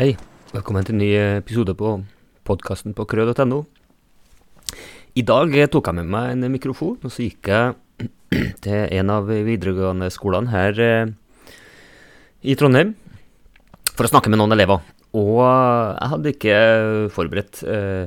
Hei, 0.00 0.14
velkommen 0.54 0.80
til 0.88 0.94
en 0.94 1.02
ny 1.02 1.08
episode 1.42 1.74
på 1.76 1.90
podkasten 2.48 2.94
på 2.96 3.04
krø.no. 3.04 3.58
I 5.12 5.24
dag 5.28 5.56
tok 5.68 5.90
jeg 5.90 5.96
med 5.98 6.06
meg 6.08 6.30
en 6.32 6.46
mikrofon, 6.54 6.94
og 7.04 7.12
så 7.12 7.26
gikk 7.26 7.50
jeg 7.52 8.06
til 8.64 8.94
en 8.96 9.10
av 9.12 9.26
videregående 9.28 10.06
skolene 10.08 10.48
her 10.54 10.80
eh, 10.80 11.10
i 12.40 12.54
Trondheim 12.56 12.94
for 13.90 14.08
å 14.08 14.10
snakke 14.14 14.32
med 14.32 14.40
noen 14.40 14.56
elever. 14.56 14.80
Og 15.12 15.42
jeg 15.44 16.08
hadde 16.14 16.32
ikke 16.32 16.56
forberedt 17.12 17.60
eh, 17.68 18.06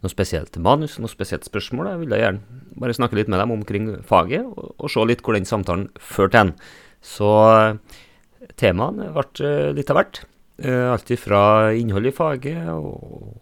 noe 0.00 0.12
spesielt 0.14 0.56
manus, 0.64 0.94
noe 0.96 1.12
spesielt 1.12 1.44
spørsmål. 1.44 1.90
Jeg 1.90 2.02
ville 2.06 2.22
gjerne 2.22 2.62
bare 2.80 2.96
snakke 2.96 3.18
litt 3.20 3.28
med 3.28 3.42
dem 3.42 3.52
omkring 3.58 3.90
faget, 4.08 4.48
og, 4.48 4.72
og 4.80 4.88
se 4.88 5.04
litt 5.04 5.20
hvor 5.20 5.36
den 5.36 5.44
samtalen 5.44 5.90
førte 6.00 6.46
hen. 6.46 6.54
Så 7.04 7.28
temaene 8.56 9.10
ble 9.12 9.52
litt 9.76 9.92
av 9.92 10.00
hvert. 10.00 10.22
Eh, 10.56 10.88
alt 10.88 11.10
fra 11.20 11.72
innhold 11.76 12.08
i 12.08 12.14
faget 12.16 12.62
og, 12.72 13.36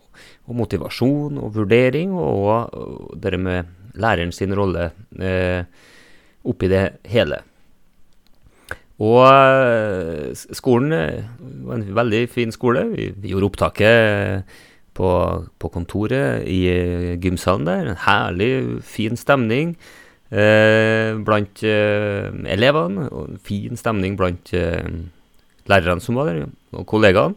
og, 0.48 0.54
motivasjon 0.58 1.38
og 1.38 1.52
vurdering, 1.54 2.10
og, 2.10 2.74
og 2.74 3.16
det 3.22 3.38
med 3.38 3.70
læreren 3.94 4.32
sin 4.34 4.54
rolle 4.58 4.90
eh, 5.22 5.62
oppi 6.44 6.70
det 6.72 6.84
hele. 7.06 7.38
Og 8.98 9.22
eh, 9.26 10.34
skolen 10.34 10.94
eh, 10.94 11.24
var 11.66 11.78
en 11.78 11.94
veldig 11.96 12.22
fin 12.30 12.54
skole. 12.54 12.86
Vi, 12.96 13.12
vi 13.14 13.30
gjorde 13.30 13.50
opptaket 13.50 14.58
på, 14.94 15.10
på, 15.58 15.70
kontoret 15.70 16.42
i 16.50 16.60
gymsalen 17.22 17.66
der. 17.70 17.90
En 17.90 18.02
herlig, 18.08 18.82
fin 18.82 19.18
stemning 19.18 19.76
eh, 20.30 21.14
blant 21.26 21.62
eh, 21.66 22.30
elevene. 22.54 23.08
Og 23.10 23.34
en 23.34 23.42
fin 23.42 23.78
stemning 23.78 24.18
blant 24.18 24.54
eh, 24.54 24.82
lærerne 25.70 26.02
som 26.02 26.18
var 26.18 26.30
der, 26.30 26.46
og 26.78 26.86
kollegaene. 26.90 27.36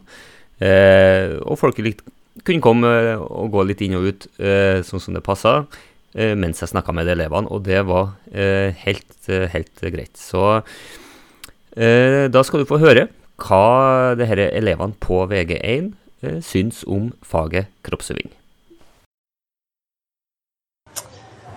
Eh, 0.58 1.36
og 1.46 1.58
folk 1.60 1.78
kunne 1.78 2.62
komme 2.64 2.90
og 3.22 3.52
gå 3.54 3.62
litt 3.68 3.84
inn 3.86 3.94
og 3.98 4.08
ut 4.10 4.26
eh, 4.42 4.80
sånn 4.86 5.02
som 5.02 5.14
det 5.14 5.22
passa, 5.26 5.60
eh, 6.18 6.34
mens 6.38 6.62
jeg 6.62 6.72
snakka 6.72 6.94
med 6.96 7.10
elevene, 7.14 7.50
og 7.50 7.62
det 7.68 7.84
var 7.86 8.16
eh, 8.32 8.74
helt, 8.86 9.14
eh, 9.30 9.46
helt, 9.54 9.84
greit. 9.94 10.18
Så 10.18 10.42
eh, 11.76 12.26
da 12.32 12.42
skal 12.42 12.64
du 12.64 12.70
få 12.70 12.80
høre 12.82 13.06
hva 13.38 14.16
det 14.18 14.26
disse 14.26 14.50
elevene 14.58 14.98
på 14.98 15.22
VG1 15.30 15.94
syns 16.42 16.82
om 16.90 17.12
faget 17.22 17.70
kroppsøving. 17.86 18.32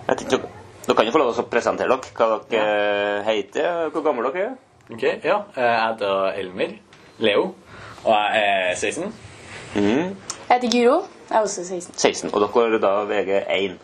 Jeg 0.06 0.18
tenkte, 0.20 0.38
Dere 0.82 0.98
kan 0.98 1.06
jo 1.06 1.12
få 1.14 1.20
lov 1.22 1.28
til 1.34 1.44
å 1.44 1.50
presentere 1.50 1.94
dere, 1.94 2.14
hva 2.18 2.38
dere 2.50 3.20
heter, 3.26 3.90
hvor 3.94 4.02
gamle 4.06 4.30
dere 4.34 4.48
er. 4.48 4.56
Ok, 4.90 5.04
ja. 5.22 5.36
Jeg 5.54 5.76
heter 5.78 6.38
Elmer 6.40 6.72
Leo, 7.18 7.54
og 8.04 8.12
jeg 8.12 8.70
er 8.70 8.74
16. 8.74 9.12
Mm. 9.74 9.82
Jeg 10.48 10.60
heter 10.60 10.70
Guro. 10.72 11.02
Jeg 11.32 11.38
er 11.38 11.42
også 11.42 11.64
16. 11.64 11.94
16, 11.96 12.30
Og 12.34 12.40
dere 12.40 12.74
er 12.74 12.78
da 12.82 12.88
VG1? 13.08 13.76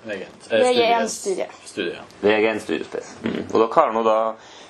VG1-studie. 0.50 1.46
Studie, 1.64 2.00
VG1 2.22 2.58
studiespes. 2.60 3.14
Mm. 3.22 3.46
Og 3.52 3.60
dere 3.60 3.70
har 3.74 3.94
nå 3.94 4.02
da 4.04 4.16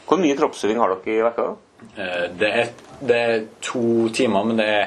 Hvor 0.09 0.21
mye 0.23 0.37
kroppsøving 0.39 0.79
har 0.81 0.95
dere 0.95 1.17
i 1.17 1.25
uka? 1.27 1.49
Eh, 1.99 2.29
det 2.39 2.53
det 3.01 3.17
er 3.17 3.43
to 3.63 4.09
timer, 4.15 4.45
men 4.45 4.57
det 4.59 4.67
er 4.67 4.87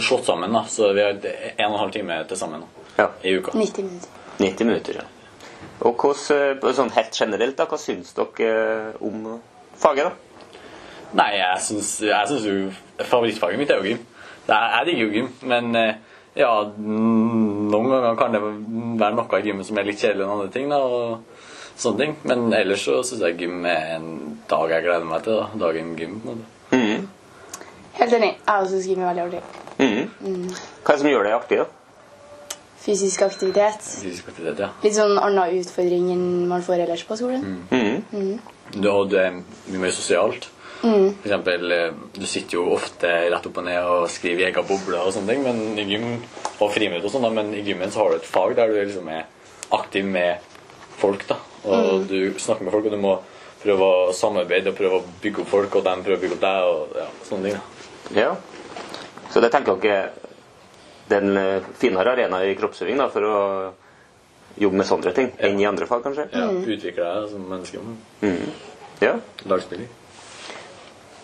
slått 0.00 0.26
sammen, 0.26 0.52
da. 0.52 0.64
Så 0.68 0.92
vi 0.92 1.02
har 1.02 1.14
en 1.14 1.70
og 1.70 1.74
en 1.74 1.78
halv 1.80 1.92
time 1.92 2.18
til 2.28 2.38
sammen 2.38 2.62
ja. 2.98 3.08
i 3.22 3.36
uka. 3.38 3.54
90 3.54 3.82
minutter. 3.82 4.08
90 4.38 4.66
minutter, 4.66 5.00
ja. 5.00 5.06
Og 5.80 5.96
hvordan, 5.96 6.58
eh, 6.62 6.74
sånn 6.76 6.92
helt 6.94 7.18
generelt, 7.18 7.56
da, 7.58 7.66
hva 7.66 7.78
syns 7.78 8.12
dere 8.18 8.92
om 9.00 9.40
faget, 9.78 10.10
da? 10.10 10.31
Nei, 11.18 11.28
jeg 11.36 11.60
syns, 11.66 11.90
jeg 12.06 12.28
syns 12.30 12.46
jo 12.48 13.04
Favorittfaget 13.04 13.60
mitt 13.60 13.70
er 13.70 13.80
jo 13.82 13.90
gym. 13.90 14.02
Jeg, 14.46 14.56
jeg 14.56 14.86
digger 14.88 15.02
jo 15.04 15.12
gym, 15.16 15.28
men 15.50 15.76
eh, 15.78 15.94
ja, 16.38 16.50
noen 16.78 17.90
ganger 17.92 18.16
kan 18.18 18.32
det 18.34 18.40
være 18.42 19.16
noe 19.18 19.40
i 19.40 19.46
gymmet 19.48 19.68
som 19.68 19.78
er 19.78 19.88
litt 19.88 20.00
kjedelig 20.00 20.24
enn 20.24 20.34
andre 20.36 20.52
ting. 20.54 20.70
da, 20.72 20.78
og 20.80 21.76
sånne 21.82 22.00
ting. 22.00 22.16
Men 22.28 22.46
ellers 22.56 22.84
så 22.86 23.00
syns 23.06 23.24
jeg 23.26 23.38
gym 23.42 23.66
er 23.68 23.96
en 23.98 24.08
dag 24.50 24.72
jeg 24.76 24.86
gleder 24.86 25.08
meg 25.08 25.26
til. 25.26 25.40
da, 25.42 25.66
Dagen 25.66 25.92
gym. 25.98 26.16
på 26.22 26.32
en 26.32 26.40
måte. 26.40 26.48
Mm. 26.72 27.08
Helt 28.00 28.16
enig. 28.18 28.32
Jeg 28.48 28.72
syns 28.72 28.88
gym 28.88 29.04
er 29.04 29.12
veldig 29.12 29.26
artig. 29.28 29.42
Mm. 29.78 30.10
Mm. 30.22 30.48
Hva 30.82 30.94
er 30.94 30.96
det 30.96 31.02
som 31.04 31.10
gjør 31.12 31.28
det 31.28 31.36
artig, 31.36 31.60
da? 31.62 31.68
Fysisk 32.82 33.22
aktivitet. 33.22 33.84
Fysisk 34.02 34.32
aktivitet, 34.32 34.64
ja. 34.64 34.72
Litt 34.82 34.96
sånn 34.96 35.14
annen 35.20 35.60
utfordring 35.60 36.08
enn 36.16 36.24
man 36.50 36.64
får 36.66 36.82
ellers 36.86 37.04
på 37.06 37.18
skolen. 37.20 37.60
Mm. 37.70 38.02
Mm. 38.10 38.32
Du, 38.74 38.88
og 38.90 39.12
det 39.12 39.20
er 39.22 39.36
mye 39.36 39.84
mer 39.84 39.94
sosialt. 39.94 40.48
Mm. 40.82 41.12
For 41.14 41.28
eksempel, 41.28 41.72
eh, 41.72 41.92
du 42.12 42.26
sitter 42.26 42.58
jo 42.58 42.64
ofte 42.74 43.10
rett 43.30 43.46
opp 43.46 43.58
og 43.60 43.66
ned 43.68 43.84
og 43.86 44.08
skriver 44.10 44.42
i 44.42 44.46
egen 44.50 44.66
boble 44.66 44.98
og 44.98 45.12
sånne 45.14 45.30
ting, 45.30 45.44
men 45.46 45.78
i 45.78 45.84
gym, 45.86 46.08
og 46.58 46.72
friminutt 46.74 47.06
og 47.06 47.14
sånn, 47.14 47.28
men 47.34 47.52
i 47.54 47.62
gymmen 47.66 47.92
så 47.94 48.02
har 48.02 48.10
du 48.10 48.18
et 48.18 48.32
fag 48.32 48.56
der 48.58 48.72
du 48.72 48.80
liksom 48.80 49.10
er 49.12 49.28
aktiv 49.72 50.04
med 50.04 50.42
folk. 50.98 51.26
da, 51.28 51.38
og 51.64 52.02
mm. 52.02 52.08
Du 52.10 52.40
snakker 52.42 52.66
med 52.66 52.74
folk, 52.74 52.88
og 52.90 52.96
du 52.96 53.02
må 53.02 53.14
prøve 53.62 53.86
å 53.86 54.10
samarbeide 54.16 54.72
og 54.72 54.78
prøve 54.78 54.98
å 54.98 55.06
bygge 55.22 55.44
opp 55.44 55.52
folk, 55.52 55.78
og 55.78 55.86
de 55.86 55.94
prøver 56.02 56.18
å 56.18 56.24
bygge 56.24 56.38
opp 56.38 56.42
deg, 56.42 56.72
og 56.72 56.98
ja, 56.98 57.06
sånne 57.28 57.48
ting. 57.48 57.60
da. 57.60 58.18
Ja, 58.18 58.36
Så 59.32 59.40
det 59.40 59.48
tenker 59.54 59.78
dere 59.80 60.10
den 61.08 61.36
eh, 61.36 61.70
finere 61.78 62.12
arena 62.12 62.42
i 62.44 62.56
kroppsøving 62.58 62.98
da, 63.00 63.08
for 63.12 63.24
å 63.24 63.38
jobbe 64.60 64.82
med 64.82 64.86
sånne 64.88 65.14
ting 65.16 65.30
enn 65.38 65.60
i 65.60 65.66
andre 65.68 65.86
fag, 65.88 66.02
kanskje? 66.04 66.26
Ja, 66.34 66.50
utvikle 66.50 67.06
deg 67.06 67.30
som 67.30 67.46
menneske. 67.48 67.80
Mm. 68.20 68.50
Ja. 69.00 69.16
Lagspiller. 69.48 69.88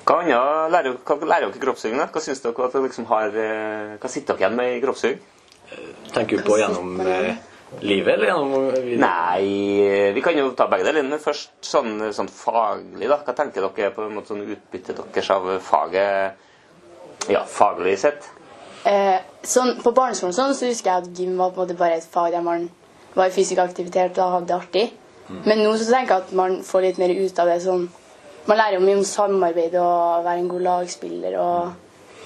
Hva 0.08 0.22
annet 0.22 0.72
lærer, 0.72 0.94
hva 1.04 1.16
lærer 1.20 1.50
dere 1.50 1.58
i 1.58 1.60
kroppsøving? 1.60 2.00
Hva 2.00 2.20
synes 2.24 2.40
dere 2.40 2.64
at 2.64 2.76
liksom 2.80 3.04
har, 3.10 3.34
eh, 3.36 3.98
hva 4.00 4.08
sitter 4.08 4.38
dere 4.38 4.46
igjen 4.46 4.56
med 4.56 4.76
i 4.76 4.80
kroppsøving? 4.80 5.18
Tenker 6.14 6.38
du 6.38 6.46
på 6.46 6.56
gjennom 6.56 6.94
eh, 7.04 7.34
livet, 7.84 8.14
eller 8.14 8.30
gjennom 8.30 8.54
livet? 8.72 9.02
Nei, 9.02 10.12
vi 10.16 10.22
kan 10.24 10.38
jo 10.38 10.54
ta 10.56 10.64
begge 10.72 10.88
deler. 10.88 11.04
Men 11.04 11.20
først 11.20 11.52
sånn, 11.60 12.08
sånn, 12.16 12.32
faglig, 12.32 13.04
da. 13.10 13.20
Hva 13.26 13.36
tenker 13.36 13.68
dere 13.68 13.92
på 13.92 14.06
en 14.06 14.16
måte 14.16 14.32
sånn 14.32 14.46
utbyttet 14.46 14.96
deres 14.96 15.30
av 15.34 15.50
faget 15.66 17.28
ja, 17.28 17.44
faglig 17.44 17.98
sett? 18.00 18.30
Eh, 18.88 19.20
sånn, 19.44 19.76
på 19.84 19.92
barneskolen 19.92 20.32
sånn, 20.32 20.56
så 20.56 20.70
husker 20.70 20.88
jeg 20.88 21.04
at 21.04 21.20
gym 21.20 21.36
var 21.36 21.52
på 21.52 21.60
en 21.60 21.66
måte 21.66 21.76
bare 21.76 22.00
et 22.00 22.08
fag 22.08 22.32
der 22.32 22.46
man 22.46 22.70
var 23.12 23.28
i 23.28 23.34
fysisk 23.34 23.60
aktivitet 23.60 24.16
og 24.16 24.38
hadde 24.38 24.48
det 24.48 24.56
artig. 24.56 24.88
Mm. 25.28 25.40
Men 25.44 25.64
nå 25.66 25.76
så 25.76 25.90
tenker 25.90 26.14
jeg 26.14 26.24
at 26.24 26.36
man 26.38 26.62
får 26.64 26.86
litt 26.86 27.00
mer 27.02 27.12
ut 27.12 27.42
av 27.42 27.52
det 27.52 27.60
sånn 27.66 27.90
man 28.48 28.56
lærer 28.56 28.78
jo 28.78 28.84
mye 28.84 28.96
om 28.96 29.04
samarbeid 29.04 29.76
og 29.76 30.24
være 30.24 30.40
en 30.42 30.48
god 30.48 30.64
lagspiller. 30.64 31.38
og 31.38 31.72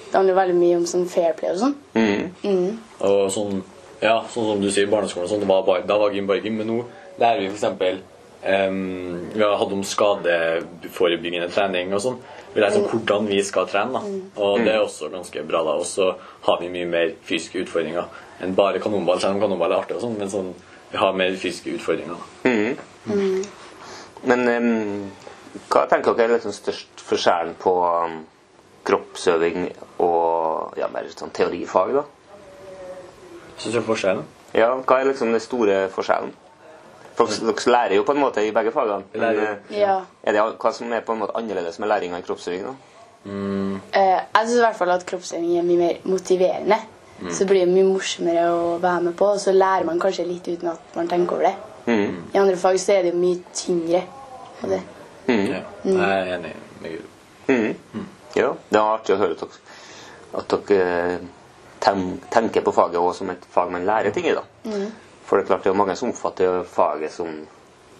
Det 0.07 0.15
handler 0.15 0.37
veldig 0.37 0.55
mye 0.55 0.79
om 0.79 0.85
sånn 0.87 1.05
fair 1.09 1.33
play 1.37 1.51
og 1.51 1.59
sånn. 1.59 1.75
Mm. 1.97 2.29
Mm. 2.43 2.77
Og 3.09 3.31
sånn, 3.33 3.63
ja, 3.99 4.21
sånn 4.31 4.49
som 4.51 4.61
du 4.61 4.69
sier, 4.71 4.87
barneskolen 4.91 5.31
sånn, 5.31 5.47
var 5.49 5.65
bare, 5.67 5.83
da 5.89 5.97
var 5.99 6.15
gym 6.15 6.29
bare 6.29 6.43
gym. 6.45 6.61
Men 6.61 6.71
nå 6.71 6.79
lærer 7.19 7.43
vi 7.43 7.51
f.eks. 7.51 8.09
Um, 8.43 9.29
vi 9.31 9.39
har 9.39 9.55
hatt 9.55 9.71
om 9.71 9.83
skadeforebyggende 9.87 11.47
trening 11.51 11.93
og 11.95 12.01
sånn. 12.03 12.17
Vi 12.53 12.61
lærer 12.61 12.75
sånn 12.77 12.87
hvordan 12.91 13.27
vi 13.27 13.39
skal 13.43 13.67
trene. 13.71 13.99
da. 13.99 14.21
Og 14.43 14.63
det 14.63 14.75
er 14.75 14.83
også 14.83 15.11
ganske 15.11 15.43
bra. 15.47 15.63
da. 15.67 15.75
Og 15.79 15.87
så 15.89 16.13
har 16.47 16.61
vi 16.61 16.71
mye 16.71 16.87
mer 16.91 17.11
fysiske 17.27 17.65
utfordringer 17.65 18.07
enn 18.43 18.55
bare 18.55 18.79
kanonball. 18.83 19.19
Selv 19.23 19.35
om 19.37 19.43
kanonball 19.43 19.71
er 19.71 19.81
artig, 19.81 19.99
og 19.99 20.05
sånn, 20.05 20.15
men 20.19 20.31
sånn, 20.31 20.53
vi 20.93 21.03
har 21.03 21.19
mer 21.19 21.35
fysiske 21.35 21.75
utfordringer. 21.79 22.23
Mm. 22.47 22.79
Mm. 23.11 23.43
Men 24.29 24.47
um, 24.47 25.11
hva 25.69 25.85
tenker 25.89 26.15
dere 26.17 26.31
er 26.31 26.39
liksom 26.39 26.53
størst 26.55 27.03
forskjellen 27.05 27.55
på 27.61 27.73
um, 27.85 28.21
kroppsøving 28.87 29.67
og 30.03 30.77
ja, 30.79 30.89
mer 30.91 31.09
sånn 31.13 31.33
teorifag, 31.35 31.93
da? 31.99 32.05
Du 33.63 33.81
forskjellen? 33.85 34.23
Ja, 34.57 34.71
hva 34.81 34.99
er 34.99 35.11
liksom 35.11 35.31
den 35.33 35.43
store 35.43 35.85
forskjellen? 35.93 36.33
For 37.13 37.29
dere 37.29 37.69
lærer 37.69 37.95
jo 37.99 38.05
på 38.07 38.15
en 38.15 38.23
måte 38.23 38.41
i 38.41 38.53
begge 38.53 38.73
fagene. 38.73 39.05
Men 39.13 39.41
eh, 39.43 39.77
ja. 39.77 39.99
er 40.25 40.35
det 40.35 40.45
hva 40.61 40.71
som 40.73 40.89
er 40.93 41.03
på 41.05 41.13
en 41.13 41.21
måte 41.21 41.37
annerledes 41.37 41.77
med 41.81 41.91
læringa 41.91 42.19
i 42.19 42.25
kroppsøving? 42.25 42.65
da? 42.65 42.73
Mm. 43.23 43.75
Uh, 43.93 43.99
jeg 44.01 44.47
syns 44.47 44.57
i 44.57 44.63
hvert 44.65 44.79
fall 44.79 44.95
at 44.95 45.05
kroppsøving 45.07 45.59
er 45.59 45.67
mye 45.67 45.81
mer 45.83 46.09
motiverende. 46.09 46.79
Mm. 47.19 47.29
Så 47.37 47.45
blir 47.47 47.61
det 47.63 47.75
mye 47.75 47.85
morsommere 47.87 48.47
å 48.51 48.73
være 48.81 49.05
med 49.05 49.15
på, 49.19 49.29
og 49.35 49.39
så 49.39 49.53
lærer 49.53 49.85
man 49.87 50.01
kanskje 50.01 50.25
litt 50.27 50.49
uten 50.49 50.73
at 50.73 50.97
man 50.97 51.11
tenker 51.11 51.37
over 51.37 51.51
det. 51.51 51.53
Mm. 51.85 52.33
I 52.33 52.41
andre 52.41 52.57
fag 52.57 52.81
så 52.81 52.97
er 52.97 53.05
det 53.05 53.13
jo 53.13 53.21
mye 53.21 53.53
tyngre. 53.53 54.03
Og 54.63 54.73
det. 54.73 54.81
Mm. 55.27 55.45
Ja, 55.47 55.61
jeg 55.83 56.01
er 56.03 56.33
enig 56.37 56.55
med 56.81 56.97
Gud. 56.97 57.07
Mm. 57.47 57.75
Mm. 57.93 58.07
Ja, 58.35 58.49
det 58.69 58.79
er 58.79 58.91
artig 58.95 59.15
å 59.15 59.21
høre 59.21 59.35
at 59.37 59.43
dere, 59.43 59.63
at 60.39 60.55
dere 60.67 62.19
tenker 62.33 62.63
på 62.65 62.73
faget 62.73 62.99
også 62.99 63.21
som 63.21 63.31
et 63.33 63.45
fag 63.51 63.71
man 63.71 63.85
lærer 63.87 64.15
ting 64.15 64.27
i. 64.27 64.35
da. 64.35 64.43
For 65.23 65.37
det 65.37 65.45
er 65.45 65.51
klart 65.51 65.63
det 65.67 65.71
er 65.71 65.79
mange 65.79 65.95
som 65.99 66.11
oppfatter 66.11 66.63
faget 66.67 67.13
som 67.13 67.29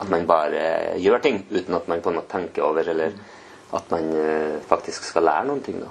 at 0.02 0.10
man 0.10 0.26
bare 0.28 0.98
gjør 1.00 1.22
ting 1.24 1.44
uten 1.52 1.78
at 1.78 1.88
man 1.88 2.02
på 2.04 2.12
en 2.12 2.18
måte 2.18 2.32
tenker 2.34 2.66
over, 2.66 2.88
eller 2.90 3.14
at 3.74 3.92
man 3.94 4.10
faktisk 4.68 5.06
skal 5.08 5.28
lære 5.30 5.48
noen 5.48 5.64
ting. 5.64 5.80
da. 5.80 5.90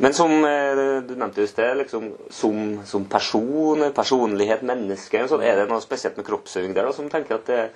Men 0.00 0.16
som 0.16 0.32
du 0.32 1.12
nevnte 1.12 1.44
i 1.44 1.50
sted, 1.50 1.76
liksom, 1.76 2.08
som, 2.32 2.80
som, 2.88 3.04
person, 3.04 3.84
personlighet, 3.94 4.62
menneske, 4.64 5.26
så 5.28 5.38
er 5.44 5.60
det 5.60 5.68
noe 5.70 5.82
spesielt 5.84 6.16
med 6.16 6.26
kroppsøving 6.26 6.72
der 6.74 6.88
da, 6.88 6.94
som 6.96 7.10
tenker 7.12 7.36
at 7.36 7.50
det 7.50 7.58
er 7.60 7.68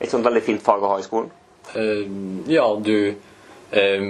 et 0.00 0.10
sånt 0.10 0.26
veldig 0.26 0.42
fint 0.42 0.64
fag 0.66 0.82
å 0.82 0.90
ha 0.94 0.98
i 0.98 1.06
skolen? 1.06 1.30
Uh, 1.74 2.04
ja, 2.50 2.64
du 2.82 3.14
uh, 3.14 4.02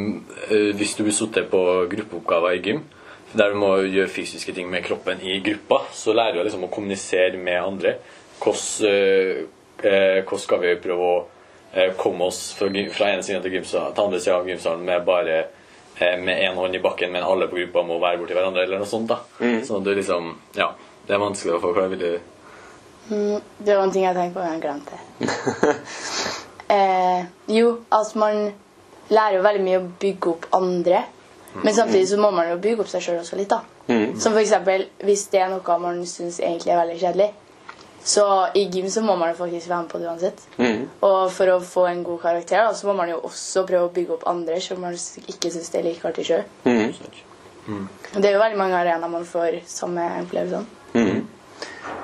uh, 0.51 0.71
Hvis 0.77 0.95
du 0.97 1.03
blir 1.05 1.12
sittet 1.12 1.51
på 1.53 1.61
gruppeoppgaver 1.91 2.57
i 2.57 2.62
gym, 2.65 2.85
der 3.33 3.53
du 3.53 3.59
må 3.62 3.75
gjøre 3.87 4.11
fysiske 4.11 4.53
ting 4.55 4.71
med 4.71 4.85
kroppen 4.85 5.21
i 5.23 5.39
gruppa, 5.45 5.85
så 5.95 6.15
lærer 6.17 6.39
du 6.39 6.43
liksom 6.45 6.67
å 6.67 6.73
kommunisere 6.73 7.39
med 7.39 7.61
andre. 7.62 7.95
Hvordan, 8.41 8.89
eh, 8.89 9.45
eh, 9.85 10.23
hvordan 10.25 10.43
skal 10.43 10.61
vi 10.65 10.75
prøve 10.83 11.07
å 11.07 11.21
eh, 11.75 11.93
komme 11.97 12.27
oss 12.27 12.53
fra, 12.59 12.71
fra 12.91 13.12
ene 13.12 13.23
siden 13.23 13.43
til, 13.43 13.61
gymsal, 13.61 13.93
til 13.95 14.05
andre 14.05 14.21
siden 14.21 14.41
av 14.41 14.51
gymsalen 14.51 14.85
med 14.85 15.06
bare 15.06 15.39
eh, 15.39 16.19
med 16.19 16.43
én 16.43 16.59
hånd 16.59 16.75
i 16.75 16.83
bakken, 16.83 17.13
men 17.13 17.23
alle 17.23 17.47
på 17.47 17.61
gruppa 17.61 17.87
må 17.87 18.01
være 18.03 18.19
borti 18.19 18.35
hverandre, 18.35 18.67
eller 18.67 18.83
noe 18.83 18.91
sånt. 18.91 19.13
da. 19.13 19.21
Sånn 19.39 19.83
at 19.83 19.89
du 19.89 19.95
liksom 19.95 20.35
Ja. 20.59 20.73
Det 21.06 21.17
er 21.17 21.23
vanskelig 21.23 21.56
å 21.56 21.63
forklare. 21.63 21.89
Vil 21.91 21.99
du 21.99 22.19
Det 23.59 23.75
var 23.75 23.83
en 23.83 23.91
ting 23.91 24.05
jeg 24.05 24.15
tenkte 24.15 24.39
på, 24.39 24.45
men 24.45 24.53
jeg 24.53 24.63
glemte. 24.63 26.47
eh, 26.70 27.25
jo, 27.50 27.76
altså 27.90 28.19
man 28.22 28.52
lærer 29.11 29.37
jo 29.40 29.43
veldig 29.43 29.62
mye 29.67 29.81
å 29.82 29.88
bygge 30.00 30.31
opp 30.37 30.46
andre. 30.56 31.02
Men 31.64 31.75
samtidig 31.75 32.06
så 32.08 32.17
må 32.22 32.31
man 32.31 32.46
jo 32.52 32.58
bygge 32.62 32.84
opp 32.84 32.90
seg 32.93 33.02
sjøl 33.02 33.20
også 33.25 33.37
litt. 33.40 33.50
da. 33.50 33.61
Som 34.22 34.32
for 34.37 34.40
eksempel, 34.40 34.84
hvis 35.02 35.25
det 35.32 35.40
er 35.43 35.49
noe 35.50 35.78
man 35.82 36.05
syns 36.06 36.38
egentlig 36.40 36.70
er 36.70 36.78
veldig 36.84 36.99
kjedelig, 37.00 37.31
så 38.05 38.22
i 38.56 38.62
gym 38.72 38.87
så 38.88 39.02
må 39.05 39.17
man 39.19 39.32
jo 39.32 39.34
faktisk 39.43 39.69
være 39.69 39.82
med 39.82 39.88
på 39.90 39.99
det 39.99 40.06
uansett. 40.08 40.38
Og 41.05 41.32
for 41.34 41.50
å 41.52 41.58
få 41.61 41.87
en 41.90 42.05
god 42.06 42.20
karakter 42.22 42.62
da, 42.64 42.70
så 42.75 42.87
må 42.87 42.94
man 42.96 43.11
jo 43.11 43.19
også 43.26 43.67
prøve 43.69 43.88
å 43.90 43.93
bygge 43.93 44.14
opp 44.14 44.22
andre 44.31 44.61
selv 44.61 44.78
om 44.78 44.87
man 44.87 44.94
ikke 45.28 45.50
syns 45.52 45.69
det 45.75 45.81
er 45.82 45.88
like 45.90 46.08
artig 46.08 46.25
sjøl. 46.31 46.46
Det 48.14 48.25
er 48.31 48.32
jo 48.38 48.40
veldig 48.40 48.58
mange 48.58 48.78
arenaer 48.78 49.11
man 49.12 49.26
får 49.28 49.61
samme 49.69 50.06
opplevelsene. 50.22 50.64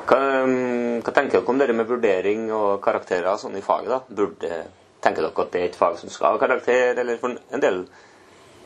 Hva, 0.06 0.18
um, 0.46 0.98
hva 1.02 1.12
tenker 1.14 1.40
dere 1.40 1.50
om 1.50 1.58
det 1.58 1.74
med 1.74 1.88
vurdering 1.88 2.48
og 2.54 2.80
karakterer 2.84 3.38
sånn 3.40 3.56
i 3.58 3.64
faget? 3.64 3.90
da? 3.90 4.00
Burde, 4.20 4.60
tenker 5.02 5.24
dere 5.24 5.46
at 5.46 5.54
det 5.54 5.62
er 5.62 5.70
et 5.70 5.78
fag 5.78 5.98
som 6.00 6.12
skal 6.12 6.36
ha 6.36 6.42
karakter? 6.42 7.00
Eller 7.02 7.18
for 7.22 7.34
en 7.34 7.64
del 7.64 7.82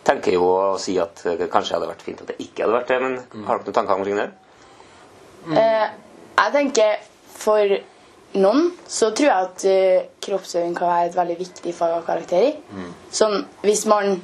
tenker 0.07 0.37
jo 0.37 0.47
å 0.49 0.79
si 0.81 0.97
at 1.01 1.23
det 1.39 1.49
kanskje 1.53 1.77
hadde 1.77 1.89
vært 1.91 2.05
fint 2.05 2.21
at 2.25 2.33
det 2.33 2.39
ikke 2.45 2.65
hadde 2.65 2.77
vært 2.77 2.93
det. 2.93 3.01
Men 3.05 3.47
har 3.49 3.61
dere 3.61 3.71
noen 3.71 3.79
tanker 3.79 3.97
omkring 3.97 4.21
det? 4.21 4.29
Eh, 5.57 5.87
jeg 6.41 6.55
tenker 6.57 7.07
for 7.41 7.77
noen 8.41 8.69
så 8.87 9.11
tror 9.17 9.27
jeg 9.31 9.47
at 9.49 9.65
uh, 9.67 10.09
kroppsøving 10.23 10.77
kan 10.77 10.93
være 10.93 11.09
et 11.09 11.17
veldig 11.17 11.39
viktig 11.41 11.73
fag 11.75 11.97
av 11.97 12.05
karakter 12.07 12.51
i. 12.51 12.53
Sånn, 13.17 13.41
hvis 13.65 13.87
man 13.91 14.21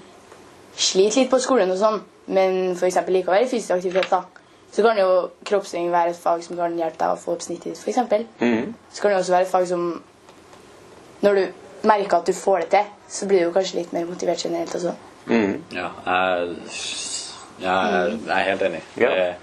sliter 0.76 1.22
litt 1.22 1.32
på 1.32 1.40
skolen 1.42 1.72
og 1.72 1.80
sånn, 1.80 2.02
men 2.36 2.76
f.eks. 2.76 3.00
liker 3.08 3.32
å 3.32 3.36
være 3.36 3.48
i 3.48 3.50
fysisk 3.50 3.74
aktivitet, 3.78 4.12
da, 4.12 4.35
så 4.76 4.84
kan 4.84 4.98
jo 5.00 5.08
kroppsøving 5.48 5.88
være 5.92 6.12
et 6.12 6.18
fag 6.20 6.42
som 6.44 6.58
kan 6.58 6.74
hjelpe 6.76 7.00
deg 7.00 7.14
å 7.14 7.20
få 7.20 7.32
opp 7.32 7.44
snittet 7.44 7.72
ditt, 7.72 7.80
f.eks. 7.80 8.26
Mm. 8.42 8.74
Så 8.92 9.02
kan 9.02 9.14
det 9.14 9.20
også 9.22 9.32
være 9.32 9.46
et 9.48 9.52
fag 9.54 9.66
som 9.70 9.86
Når 11.24 11.38
du 11.38 11.44
merker 11.88 12.18
at 12.18 12.28
du 12.28 12.36
får 12.36 12.66
det 12.66 12.68
til, 12.74 12.90
så 13.08 13.26
blir 13.30 13.46
du 13.46 13.54
kanskje 13.54 13.78
litt 13.78 13.92
mer 13.96 14.04
motivert 14.04 14.42
generelt 14.44 14.74
også. 14.76 14.92
Mm. 15.26 15.54
Ja, 15.72 15.88
jeg, 16.04 16.56
jeg, 17.62 18.18
jeg 18.26 18.36
er 18.36 18.48
helt 18.50 18.64
enig. 18.68 18.82
Ja. 19.00 19.10
Er 19.10 19.34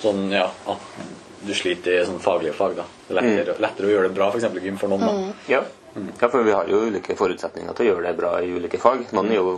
Sånn, 0.00 0.30
ja, 0.32 0.46
at 0.48 1.00
du 1.44 1.52
sliter 1.56 1.98
i 1.98 2.06
sånn 2.08 2.22
faglige 2.24 2.54
fag. 2.56 2.78
da. 2.78 2.86
Det 3.06 3.12
er 3.12 3.18
lettere, 3.20 3.56
lettere 3.60 3.88
å 3.88 3.92
gjøre 3.92 4.08
det 4.08 4.16
bra, 4.16 4.30
f.eks. 4.32 4.46
gym, 4.64 4.78
for 4.80 4.92
noen. 4.92 5.04
da. 5.04 5.34
Ja. 5.50 5.60
ja, 5.94 6.30
for 6.30 6.46
vi 6.46 6.54
har 6.56 6.70
jo 6.72 6.86
ulike 6.88 7.16
forutsetninger 7.18 7.76
til 7.76 7.86
å 7.86 7.90
gjøre 7.90 8.06
det 8.08 8.16
bra 8.16 8.32
i 8.40 8.48
ulike 8.56 8.80
fag. 8.80 9.06
Noen 9.16 9.30
er 9.34 9.42
jo 9.42 9.54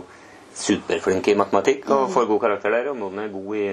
superflinke 0.53 1.31
i 1.31 1.39
matematikk 1.39 1.87
og 1.95 2.11
får 2.13 2.27
god 2.29 2.43
karakter 2.43 2.75
der, 2.75 2.91
og 2.91 2.99
noen 2.99 3.23
er 3.23 3.31
gode 3.33 3.61
i 3.61 3.71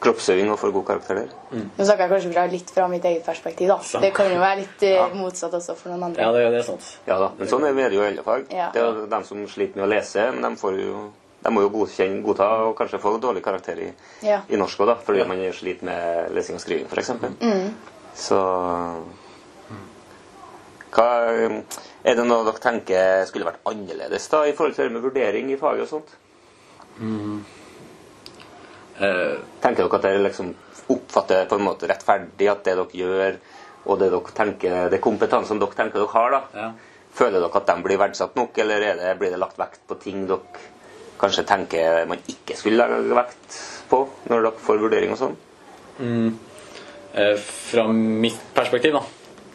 kroppsøving 0.00 0.50
og 0.52 0.58
får 0.60 0.72
god 0.72 0.84
karakter 0.88 1.18
der. 1.20 1.32
Nå 1.52 1.84
snakker 1.84 2.06
jeg 2.06 2.10
kanskje 2.14 2.32
fra 2.32 2.44
litt 2.48 2.70
fra 2.72 2.86
mitt 2.88 3.04
eget 3.04 3.24
perspektiv. 3.26 3.68
da. 3.68 3.76
Sant. 3.84 4.04
Det 4.04 4.12
kan 4.16 4.30
jo 4.32 4.38
være 4.40 4.62
litt 4.62 4.84
ja. 4.88 5.06
motsatt 5.14 5.54
også 5.58 5.74
for 5.76 5.92
noen 5.92 6.06
andre. 6.08 6.22
Ja, 6.24 6.32
det, 6.32 6.44
det 6.54 6.60
er 6.62 6.68
sant. 6.70 6.86
Ja 7.08 7.18
da, 7.20 7.30
men 7.38 7.50
sånn 7.50 7.66
er 7.68 7.76
det 7.76 7.98
jo 7.98 8.04
i 8.04 8.08
alle 8.08 8.24
fag. 8.26 8.46
Ja. 8.54 8.70
Det 8.74 8.80
er 8.84 9.02
dem 9.12 9.26
som 9.28 9.42
sliter 9.50 9.80
med 9.80 9.88
å 9.88 9.90
lese, 9.92 10.30
men 10.32 10.46
de, 10.46 10.52
får 10.60 10.80
jo, 10.80 11.04
de 11.44 11.52
må 11.52 11.66
jo 11.66 11.72
godkjenne, 11.76 12.22
godta 12.24 12.48
og 12.66 12.74
kanskje 12.80 13.02
få 13.02 13.14
dårlig 13.20 13.44
karakter 13.44 13.84
i, 13.84 13.90
Ja. 14.24 14.40
i 14.48 14.60
norsk 14.60 14.80
òg, 14.86 14.94
fordi 15.04 15.26
man 15.28 15.44
sliter 15.52 15.84
med 15.90 16.32
lesing 16.36 16.56
og 16.56 16.64
skriving, 16.64 16.88
f.eks. 16.88 17.12
Mm. 17.44 17.70
Så 18.16 18.40
hva, 20.90 21.08
Er 22.02 22.16
det 22.16 22.24
noe 22.24 22.44
dere 22.48 22.60
tenker 22.62 23.24
skulle 23.28 23.46
vært 23.46 23.60
annerledes 23.68 24.26
da, 24.32 24.46
i 24.48 24.54
forhold 24.56 24.74
til 24.78 24.88
det 24.88 24.94
med 24.96 25.04
vurdering 25.04 25.52
i 25.52 25.58
faget 25.60 25.84
og 25.84 25.90
sånt? 25.92 26.14
Eh, 27.00 27.59
Tenker 29.00 29.86
dere 29.86 29.96
at 29.96 30.04
dere 30.04 30.22
liksom 30.26 30.52
oppfatter 30.92 31.46
på 31.48 31.56
en 31.56 31.64
måte 31.64 31.88
rettferdig 31.88 32.50
at 32.52 32.64
det 32.66 32.74
dere 32.76 33.00
gjør, 33.00 33.38
og 33.86 34.00
det 34.00 34.10
dere 34.12 34.34
tenker, 34.36 34.80
det 34.92 35.00
kompetansen 35.00 35.60
dere 35.62 35.78
tenker 35.78 36.02
dere 36.02 36.12
har, 36.12 36.34
da, 36.34 36.40
ja. 36.52 36.98
føler 37.16 37.40
dere 37.40 37.62
at 37.62 37.70
de 37.70 37.86
blir 37.86 38.00
verdsatt 38.02 38.36
nok, 38.36 38.60
eller 38.60 38.84
er 38.90 39.00
det, 39.00 39.14
blir 39.22 39.32
det 39.32 39.40
lagt 39.40 39.60
vekt 39.60 39.80
på 39.88 39.96
ting 40.02 40.26
dere 40.28 40.68
kanskje 41.20 41.44
tenker 41.44 42.06
man 42.08 42.20
ikke 42.32 42.56
skulle 42.56 42.80
legge 42.80 43.16
vekt 43.16 43.58
på 43.90 44.04
når 44.30 44.46
dere 44.46 44.64
får 44.64 44.80
vurdering 44.80 45.12
og 45.14 45.20
sånn? 45.20 45.36
Eh, 47.12 47.36
fra 47.40 47.84
mitt 47.92 48.40
perspektiv, 48.56 48.96
da, 48.96 49.02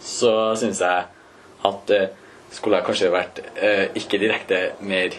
så 0.03 0.31
syns 0.59 0.81
jeg 0.83 1.07
at 1.65 1.88
det 1.89 2.03
skulle 2.53 2.80
jeg 2.80 2.88
kanskje 2.88 3.13
vært 3.13 3.41
eh, 3.56 3.88
ikke 3.98 4.19
direkte 4.21 4.59
mer 4.86 5.15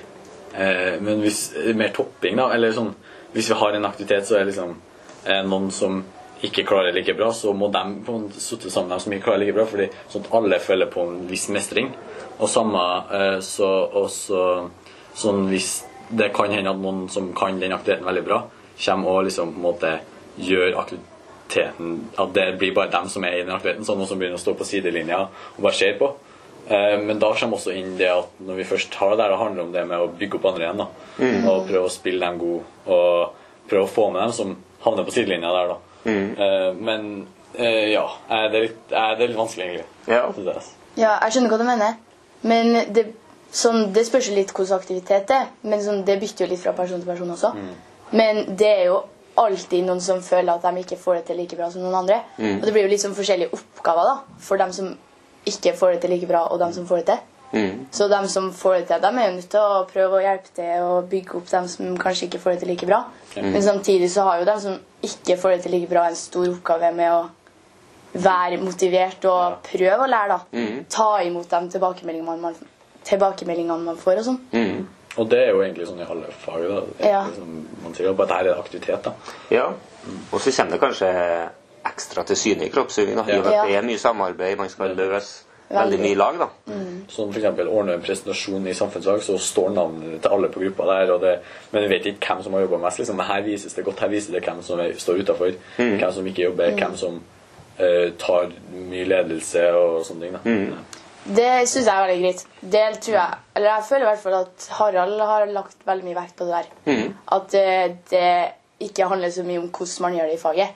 eh, 0.54 0.96
Men 1.02 1.20
hvis, 1.20 1.50
mer 1.76 1.90
topping, 1.96 2.38
da. 2.38 2.46
Eller 2.54 2.72
sånn 2.76 2.94
Hvis 3.32 3.50
vi 3.50 3.58
har 3.60 3.76
en 3.76 3.88
aktivitet, 3.88 4.28
så 4.28 4.36
er 4.36 4.44
det 4.44 4.52
liksom 4.52 4.76
eh, 5.24 5.42
noen 5.46 5.70
som 5.74 6.04
ikke 6.44 6.66
klarer 6.68 6.92
like 6.92 7.14
bra, 7.16 7.30
så 7.32 7.52
må 7.56 7.70
de 7.72 7.82
sitte 8.36 8.70
sammen 8.70 8.90
med 8.90 8.96
dem 8.96 9.04
som 9.04 9.12
ikke 9.14 9.24
klarer 9.24 9.42
like 9.44 9.56
bra, 9.56 9.64
fordi 9.68 9.88
sånn 10.12 10.26
at 10.26 10.34
alle 10.36 10.60
føler 10.60 10.90
på 10.92 11.04
en 11.06 11.22
viss 11.30 11.48
mestring. 11.52 11.90
Og 12.36 12.50
samme 12.52 12.82
eh, 13.16 13.38
så 13.44 13.70
også 14.02 14.42
sånn 15.16 15.46
hvis 15.48 15.70
det 16.10 16.30
kan 16.36 16.52
hende 16.52 16.70
at 16.70 16.80
noen 16.80 17.06
som 17.10 17.32
kan 17.36 17.58
den 17.60 17.74
aktiviteten 17.74 18.06
veldig 18.06 18.24
bra, 18.26 18.42
kommer 18.84 19.18
og 19.18 19.28
liksom 19.30 19.54
på 19.54 19.60
en 19.60 19.64
måte 19.64 19.92
gjør 20.36 20.74
aktiviteten 20.82 21.12
At 22.18 22.32
det 22.34 22.58
blir 22.58 22.74
bare 22.74 22.90
dem 22.90 23.06
som 23.08 23.24
er 23.24 23.38
i 23.38 23.44
den 23.44 23.54
aktiviteten, 23.54 23.86
sånn 23.86 24.00
noen 24.00 24.10
som 24.10 24.18
begynner 24.18 24.36
å 24.36 24.42
stå 24.42 24.56
på 24.58 24.66
sidelinja 24.66 25.20
og 25.28 25.60
bare 25.62 25.78
ser 25.78 25.94
på. 26.00 26.10
Eh, 26.68 26.98
Men 26.98 27.18
da 27.22 27.32
kommer 27.34 27.56
også 27.60 27.74
inn 27.76 27.96
det 27.98 28.08
at 28.10 28.40
når 28.42 28.56
vi 28.60 28.64
først 28.64 28.94
har 28.94 29.10
det 29.10 29.18
der, 29.22 29.28
det 29.34 29.38
handler 29.38 29.62
om 29.62 29.72
det 29.72 29.84
med 29.86 29.98
å 30.02 30.08
bygge 30.18 30.38
opp 30.40 30.48
andre 30.50 30.64
igjen. 30.66 30.78
da. 30.82 30.86
Og 31.50 31.66
prøve 31.68 31.86
å 31.86 31.92
spille 31.92 32.26
dem 32.26 32.38
gode, 32.38 32.64
og 32.86 33.68
prøve 33.70 33.84
å 33.86 33.90
få 33.90 34.10
med 34.12 34.22
dem 34.22 34.32
som 34.32 34.56
havner 34.84 35.04
på 35.06 35.14
sidelinja 35.14 35.52
der. 35.54 35.68
da. 35.68 35.76
Mm. 36.06 36.80
Men 36.84 37.06
eh, 37.58 37.92
ja, 37.92 38.04
eh, 38.30 38.48
det 38.50 38.58
er 38.58 38.66
litt, 38.68 38.82
eh, 38.90 39.12
det 39.18 39.24
er 39.24 39.28
litt 39.32 39.38
vanskelig, 39.38 39.64
egentlig. 39.66 39.86
Ja. 40.06 40.60
Ja, 40.96 41.18
jeg 41.26 41.32
skjønner 41.34 41.50
hva 41.52 41.58
du 41.58 41.64
mener. 41.68 41.96
Men 42.46 42.92
det, 42.94 43.06
sånn, 43.52 43.92
det 43.92 44.06
spørs 44.06 44.30
litt 44.34 44.52
hvordan 44.54 44.78
aktivitet 44.80 45.26
det 45.28 45.36
er. 45.42 45.50
Men 45.62 45.82
sånn, 45.84 46.04
det 46.06 46.18
bytter 46.22 46.46
jo 46.46 46.50
litt 46.54 46.62
fra 46.62 46.72
person 46.78 47.00
til 47.02 47.08
person 47.08 47.30
også. 47.34 47.52
Men 48.16 48.44
det 48.56 48.68
er 48.70 48.84
jo 48.90 49.00
alltid 49.36 49.84
noen 49.84 50.00
som 50.00 50.22
føler 50.24 50.54
at 50.54 50.62
de 50.64 50.80
ikke 50.84 50.96
får 51.00 51.18
det 51.18 51.24
til 51.28 51.36
like 51.42 51.56
bra 51.58 51.68
som 51.70 51.82
noen 51.84 51.98
andre. 52.04 52.20
Og 52.38 52.62
det 52.64 52.72
blir 52.72 52.86
jo 52.86 52.92
litt 52.94 53.02
sånn 53.02 53.16
forskjellige 53.16 53.52
oppgaver 53.52 54.08
da, 54.08 54.14
for 54.40 54.56
dem 54.62 54.72
som 54.72 54.94
ikke 55.46 55.74
får 55.78 55.96
det 55.96 56.04
til 56.04 56.14
like 56.14 56.28
bra, 56.30 56.44
og 56.50 56.60
dem 56.62 56.72
som 56.76 56.86
får 56.88 57.02
det 57.02 57.06
til. 57.12 57.24
Mm. 57.52 57.86
Så 57.94 58.08
de 58.08 58.28
som 58.28 58.52
får 58.52 58.74
det 58.74 58.86
til, 58.90 59.02
de 59.02 59.06
er 59.06 59.28
jo 59.28 59.34
nødt 59.36 59.50
til 59.50 59.60
å 59.62 59.84
prøve 59.90 60.18
å 60.18 60.24
hjelpe 60.24 60.52
til 60.56 60.84
og 60.84 61.08
bygge 61.10 61.38
opp 61.38 61.50
dem 61.50 61.68
som 61.70 61.96
kanskje 62.00 62.26
ikke 62.26 62.42
får 62.42 62.56
det 62.56 62.62
til 62.64 62.72
like 62.74 62.88
bra. 62.90 63.02
Men 63.36 63.62
samtidig 63.62 64.10
så 64.12 64.26
har 64.26 64.40
jo 64.40 64.48
de 64.48 64.56
som 64.60 64.78
ikke 65.06 65.38
får 65.40 65.54
det 65.54 65.60
til 65.66 65.76
like 65.76 65.90
bra, 65.90 66.06
en 66.08 66.18
stor 66.18 66.48
oppgave 66.50 66.92
med 66.96 67.12
å 67.14 67.24
være 68.16 68.58
motivert 68.62 69.24
og 69.30 69.60
prøve 69.66 70.04
å 70.04 70.10
lære. 70.10 70.36
da. 70.36 70.66
Ta 70.90 71.08
imot 71.22 71.50
de 71.50 71.62
tilbakemeldingene 71.76 72.36
man, 72.42 72.56
tilbakemeldingene 73.04 73.84
man 73.84 74.00
får 74.00 74.22
og 74.22 74.28
sånn. 74.30 74.40
Mm. 74.52 74.86
Og 75.16 75.28
det 75.32 75.38
er 75.46 75.54
jo 75.54 75.62
egentlig 75.64 75.86
sånn 75.88 76.02
i 76.02 76.08
alle 76.08 76.32
fag. 76.44 76.64
da. 76.68 76.80
Ja. 77.00 77.22
liksom, 77.28 77.68
man 77.84 77.94
sier 77.96 78.10
jo 78.10 78.16
bare 78.16 78.28
at 78.28 78.36
her 78.36 78.50
er 78.52 78.58
aktivitet. 78.60 79.06
da. 79.06 79.14
Ja. 79.54 79.70
Og 80.30 80.40
så 80.40 80.52
kommer 80.52 80.76
det 80.76 80.82
kanskje 80.82 81.12
ekstra 81.96 82.24
til 82.28 82.36
syne 82.38 82.68
i 82.68 82.72
kroppsøving. 82.72 83.16
da, 83.16 83.26
i 83.26 83.36
Ja. 83.40 83.66
Det 83.66 83.76
er 83.76 83.82
mye 83.82 83.98
samarbeid, 83.98 84.56
man 84.58 84.68
skal 84.68 84.96
løse 84.96 85.46
veldig 85.70 85.98
mye 86.00 86.14
lag. 86.14 86.38
da. 86.38 86.48
Sånn 87.10 87.30
for 87.32 87.38
eksempel 87.40 87.68
ordne 87.68 87.96
en 87.96 88.02
presentasjon 88.02 88.66
i 88.66 88.74
samfunnsfag, 88.74 89.22
så 89.22 89.38
står 89.38 89.70
navnet 89.74 90.20
til 90.22 90.30
alle 90.30 90.50
på 90.52 90.60
gruppa 90.62 90.86
der. 90.90 91.14
Og 91.14 91.20
det, 91.22 91.38
men 91.72 91.86
vi 91.86 91.88
vet 91.94 92.10
ikke 92.12 92.34
hvem 92.34 92.42
som 92.44 92.52
har 92.56 92.66
jobba 92.66 92.82
mest. 92.84 92.98
liksom. 92.98 93.22
Her 93.30 93.42
vises 93.46 93.74
det 93.74 93.84
godt. 93.84 94.00
Her 94.04 94.12
vises 94.12 94.30
det 94.34 94.44
hvem 94.44 94.62
som 94.62 94.80
er, 94.80 94.92
står 94.98 95.22
utafor, 95.22 95.56
hvem 95.76 96.12
som 96.12 96.26
ikke 96.26 96.46
jobber, 96.48 96.76
hvem 96.78 96.96
som 96.96 97.18
uh, 97.80 98.12
tar 98.18 98.52
mye 98.72 99.08
ledelse 99.08 99.66
og 99.74 100.04
sånne 100.06 100.20
ting. 100.20 100.36
da. 100.36 100.84
Det 101.26 101.66
syns 101.66 101.88
jeg 101.88 101.90
er 101.90 102.06
veldig 102.06 102.22
greit. 102.22 102.42
Det 102.62 102.82
tror 103.02 103.16
jeg 103.16 103.38
Eller 103.56 103.66
jeg 103.72 103.84
føler 103.88 104.04
i 104.04 104.10
hvert 104.12 104.20
fall 104.22 104.34
at 104.44 104.66
Harald 104.78 105.20
har 105.20 105.46
lagt 105.50 105.80
veldig 105.86 106.06
mye 106.06 106.18
vekt 106.20 106.36
på 106.38 106.46
det 106.46 106.60
der. 106.60 106.68
At 107.34 107.48
det, 107.50 107.96
det 108.10 108.28
ikke 108.86 109.08
handler 109.10 109.30
så 109.34 109.42
mye 109.42 109.58
om 109.58 109.70
hvordan 109.72 110.02
man 110.04 110.14
gjør 110.14 110.30
det 110.30 110.36
i 110.36 110.42
faget. 110.42 110.68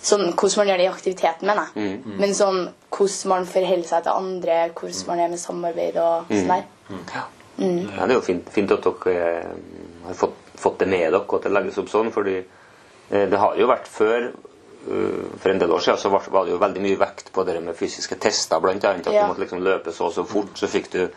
Sånn 0.00 0.28
hvordan 0.32 0.60
man 0.60 0.68
gjør 0.70 0.78
det 0.78 0.84
i 0.86 0.90
aktiviteten, 0.92 1.46
mener 1.48 1.70
jeg. 1.74 1.94
Men 2.22 2.34
sånn 2.38 2.60
hvordan 2.94 3.32
man 3.32 3.46
forholder 3.50 3.88
seg 3.88 4.04
til 4.06 4.12
andre, 4.14 4.58
hvordan 4.78 5.06
man 5.10 5.20
er 5.24 5.32
med 5.32 5.40
samarbeid 5.42 5.96
og 6.02 6.28
sånn 6.30 6.52
der. 6.52 6.68
Ja, 7.58 8.04
det 8.06 8.12
er 8.12 8.14
jo 8.14 8.22
fint, 8.22 8.46
fint 8.54 8.70
at 8.70 8.84
dere 8.86 9.14
eh, 9.42 9.48
har 10.06 10.14
fått, 10.14 10.36
fått 10.54 10.78
det 10.78 10.86
med 10.92 11.00
dere, 11.02 11.18
og 11.24 11.34
at 11.40 11.48
det 11.48 11.50
legges 11.56 11.78
opp 11.82 11.88
sånn. 11.90 12.12
fordi 12.14 12.36
eh, 12.38 13.24
det 13.28 13.38
har 13.42 13.56
jo 13.58 13.66
vært 13.66 13.88
før 13.90 14.28
eh, 14.28 15.24
For 15.42 15.50
en 15.50 15.58
del 15.58 15.74
år 15.74 15.82
siden 15.82 15.98
så 15.98 16.12
var 16.14 16.22
var 16.30 16.46
det 16.46 16.54
jo 16.54 16.60
veldig 16.62 16.84
mye 16.86 17.00
vekt 17.02 17.32
på 17.34 17.44
det 17.44 17.58
med 17.60 17.74
fysiske 17.76 18.14
tester, 18.22 18.60
blant 18.62 18.84
annet. 18.86 19.06
At 19.10 19.12
Ja. 19.18 19.24
du 19.26 19.32
måtte 19.32 19.42
liksom 19.42 19.64
løpe 19.66 19.90
så 19.92 20.06
og 20.06 20.14
så 20.14 20.24
fort, 20.24 20.54
så 20.54 20.70
fikk 20.70 20.90
du 20.94 21.08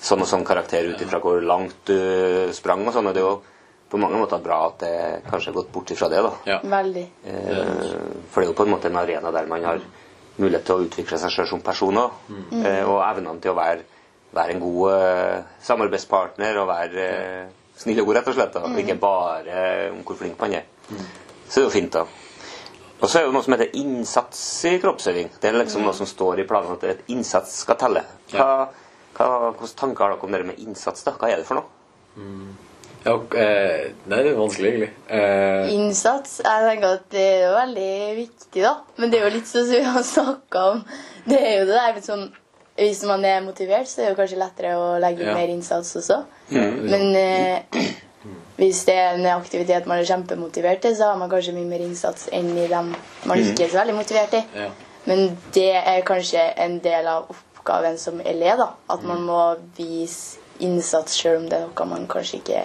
sånn 0.00 0.22
og 0.22 0.28
sånn 0.30 0.46
karakter 0.46 0.86
ut 0.94 1.02
ifra 1.02 1.18
hvor 1.20 1.42
langt 1.42 1.74
du 1.90 2.52
sprang 2.54 2.86
og 2.86 2.94
sånn. 2.94 3.10
Og 3.10 3.14
det 3.14 3.20
er 3.20 3.26
jo 3.26 3.42
på 3.90 3.98
mange 3.98 4.20
måter 4.20 4.42
bra 4.42 4.60
at 4.68 4.82
det 4.84 4.94
kanskje 5.26 5.50
har 5.50 5.58
gått 5.60 5.72
bort 5.74 5.90
ifra 5.90 6.08
det. 6.12 6.22
da. 6.22 6.32
Ja. 6.46 6.58
Veldig. 6.62 7.06
Eh, 7.26 7.58
for 8.30 8.40
det 8.40 8.46
er 8.46 8.52
jo 8.52 8.58
på 8.58 8.66
en 8.66 8.74
måte 8.74 8.90
en 8.90 9.00
arena 9.00 9.32
der 9.34 9.50
man 9.50 9.66
har 9.66 9.82
mulighet 10.40 10.66
til 10.66 10.76
å 10.76 10.84
utvikle 10.86 11.18
seg 11.20 11.32
selv 11.34 11.50
som 11.50 11.64
person 11.64 11.98
også, 12.00 12.38
eh, 12.62 12.82
og 12.86 13.00
evnene 13.04 13.42
til 13.42 13.52
å 13.52 13.58
være, 13.58 13.84
være 14.36 14.54
en 14.54 14.62
god 14.62 14.94
eh, 14.94 15.50
samarbeidspartner 15.66 16.60
og 16.62 16.68
være 16.70 17.06
eh, 17.10 17.52
snill 17.80 18.02
og 18.02 18.10
god, 18.10 18.20
rett 18.20 18.30
og 18.32 18.38
slett. 18.38 18.56
Da. 18.56 18.64
Mm. 18.66 18.78
ikke 18.84 18.98
bare 19.02 19.62
om 19.94 20.02
hvor 20.06 20.20
flink 20.20 20.40
man 20.40 20.58
er. 20.60 20.68
Så 21.48 21.58
det 21.58 21.64
er 21.64 21.68
jo 21.68 21.74
fint, 21.74 21.96
da. 21.96 22.06
Og 23.00 23.08
så 23.08 23.18
er 23.18 23.26
det 23.26 23.32
noe 23.32 23.44
som 23.44 23.54
heter 23.56 23.76
innsats 23.80 24.40
i 24.68 24.74
kroppsøving. 24.80 25.30
Det 25.40 25.48
er 25.48 25.56
liksom 25.56 25.86
noe 25.86 25.96
som 25.96 26.08
står 26.08 26.42
i 26.42 26.48
planen 26.48 26.76
at 26.76 26.82
et 26.84 27.06
innsats 27.14 27.62
skal 27.64 27.78
telle. 27.80 28.02
Hva, 28.32 28.48
hva, 29.16 29.28
hvilke 29.56 29.76
tanker 29.78 30.04
har 30.04 30.18
dere 30.18 30.28
om 30.28 30.36
det 30.36 30.42
med 30.50 30.60
innsats? 30.60 31.06
da? 31.06 31.14
Hva 31.16 31.30
er 31.32 31.40
det 31.40 31.48
for 31.48 31.62
noe? 31.62 32.68
Ja, 33.04 33.14
eh, 33.16 33.86
det 34.06 34.18
er 34.18 34.34
vanskelig, 34.36 34.70
egentlig. 34.70 34.90
Eh, 35.08 35.70
Innsats. 35.74 36.40
Jeg 36.44 36.66
tenker 36.68 36.98
at 36.98 37.06
det 37.14 37.22
er 37.44 37.54
veldig 37.54 37.92
viktig, 38.18 38.62
da. 38.62 38.74
Men 39.00 39.10
det 39.12 39.20
er 39.20 39.24
jo 39.28 39.34
litt 39.38 39.48
sånn 39.48 39.64
som 39.70 39.78
vi 39.78 39.86
har 39.94 40.04
snakka 40.04 40.64
om. 40.74 40.82
Det 41.24 41.38
er 41.40 41.54
jo 41.60 41.66
det 41.70 41.78
der 41.78 41.94
liksom, 41.96 42.26
Hvis 42.80 43.02
man 43.04 43.24
er 43.28 43.40
motivert, 43.44 43.88
så 43.90 44.00
er 44.00 44.04
det 44.06 44.10
jo 44.14 44.18
kanskje 44.22 44.38
lettere 44.40 44.68
å 44.80 44.84
legge 45.02 45.24
Ja. 45.26 45.34
mer 45.36 45.48
innsats 45.52 45.96
også. 45.96 46.22
Men 46.50 47.16
eh, 47.16 47.58
hvis 48.56 48.84
det 48.88 48.94
er 48.96 49.14
en 49.18 49.26
aktivitet 49.34 49.86
man 49.86 49.98
er 50.00 50.04
kjempemotivert 50.08 50.80
til, 50.80 50.94
så 50.96 51.10
har 51.10 51.18
man 51.20 51.28
kanskje 51.28 51.52
mye 51.56 51.68
mer 51.68 51.80
innsats 51.84 52.28
enn 52.32 52.48
i 52.56 52.68
dem 52.70 52.94
man 53.28 53.38
ikke 53.42 53.64
er 53.66 53.68
så 53.74 53.80
veldig 53.82 53.94
motivert 53.98 54.32
i. 54.38 54.44
ja. 54.56 54.70
Men 55.08 55.36
det 55.56 55.70
er 55.80 56.02
kanskje 56.04 56.40
en 56.60 56.78
del 56.84 57.06
av 57.08 57.30
oppgaven 57.32 57.98
som 57.98 58.20
elev. 58.20 58.58
da. 58.60 58.70
At 58.92 59.02
man 59.02 59.22
må 59.24 59.56
vise 59.76 60.38
innsats 60.60 61.16
selv 61.20 61.38
om 61.40 61.48
det 61.48 61.56
er 61.58 61.66
noe 61.68 61.86
man 61.88 62.06
kanskje 62.06 62.40
ikke 62.42 62.62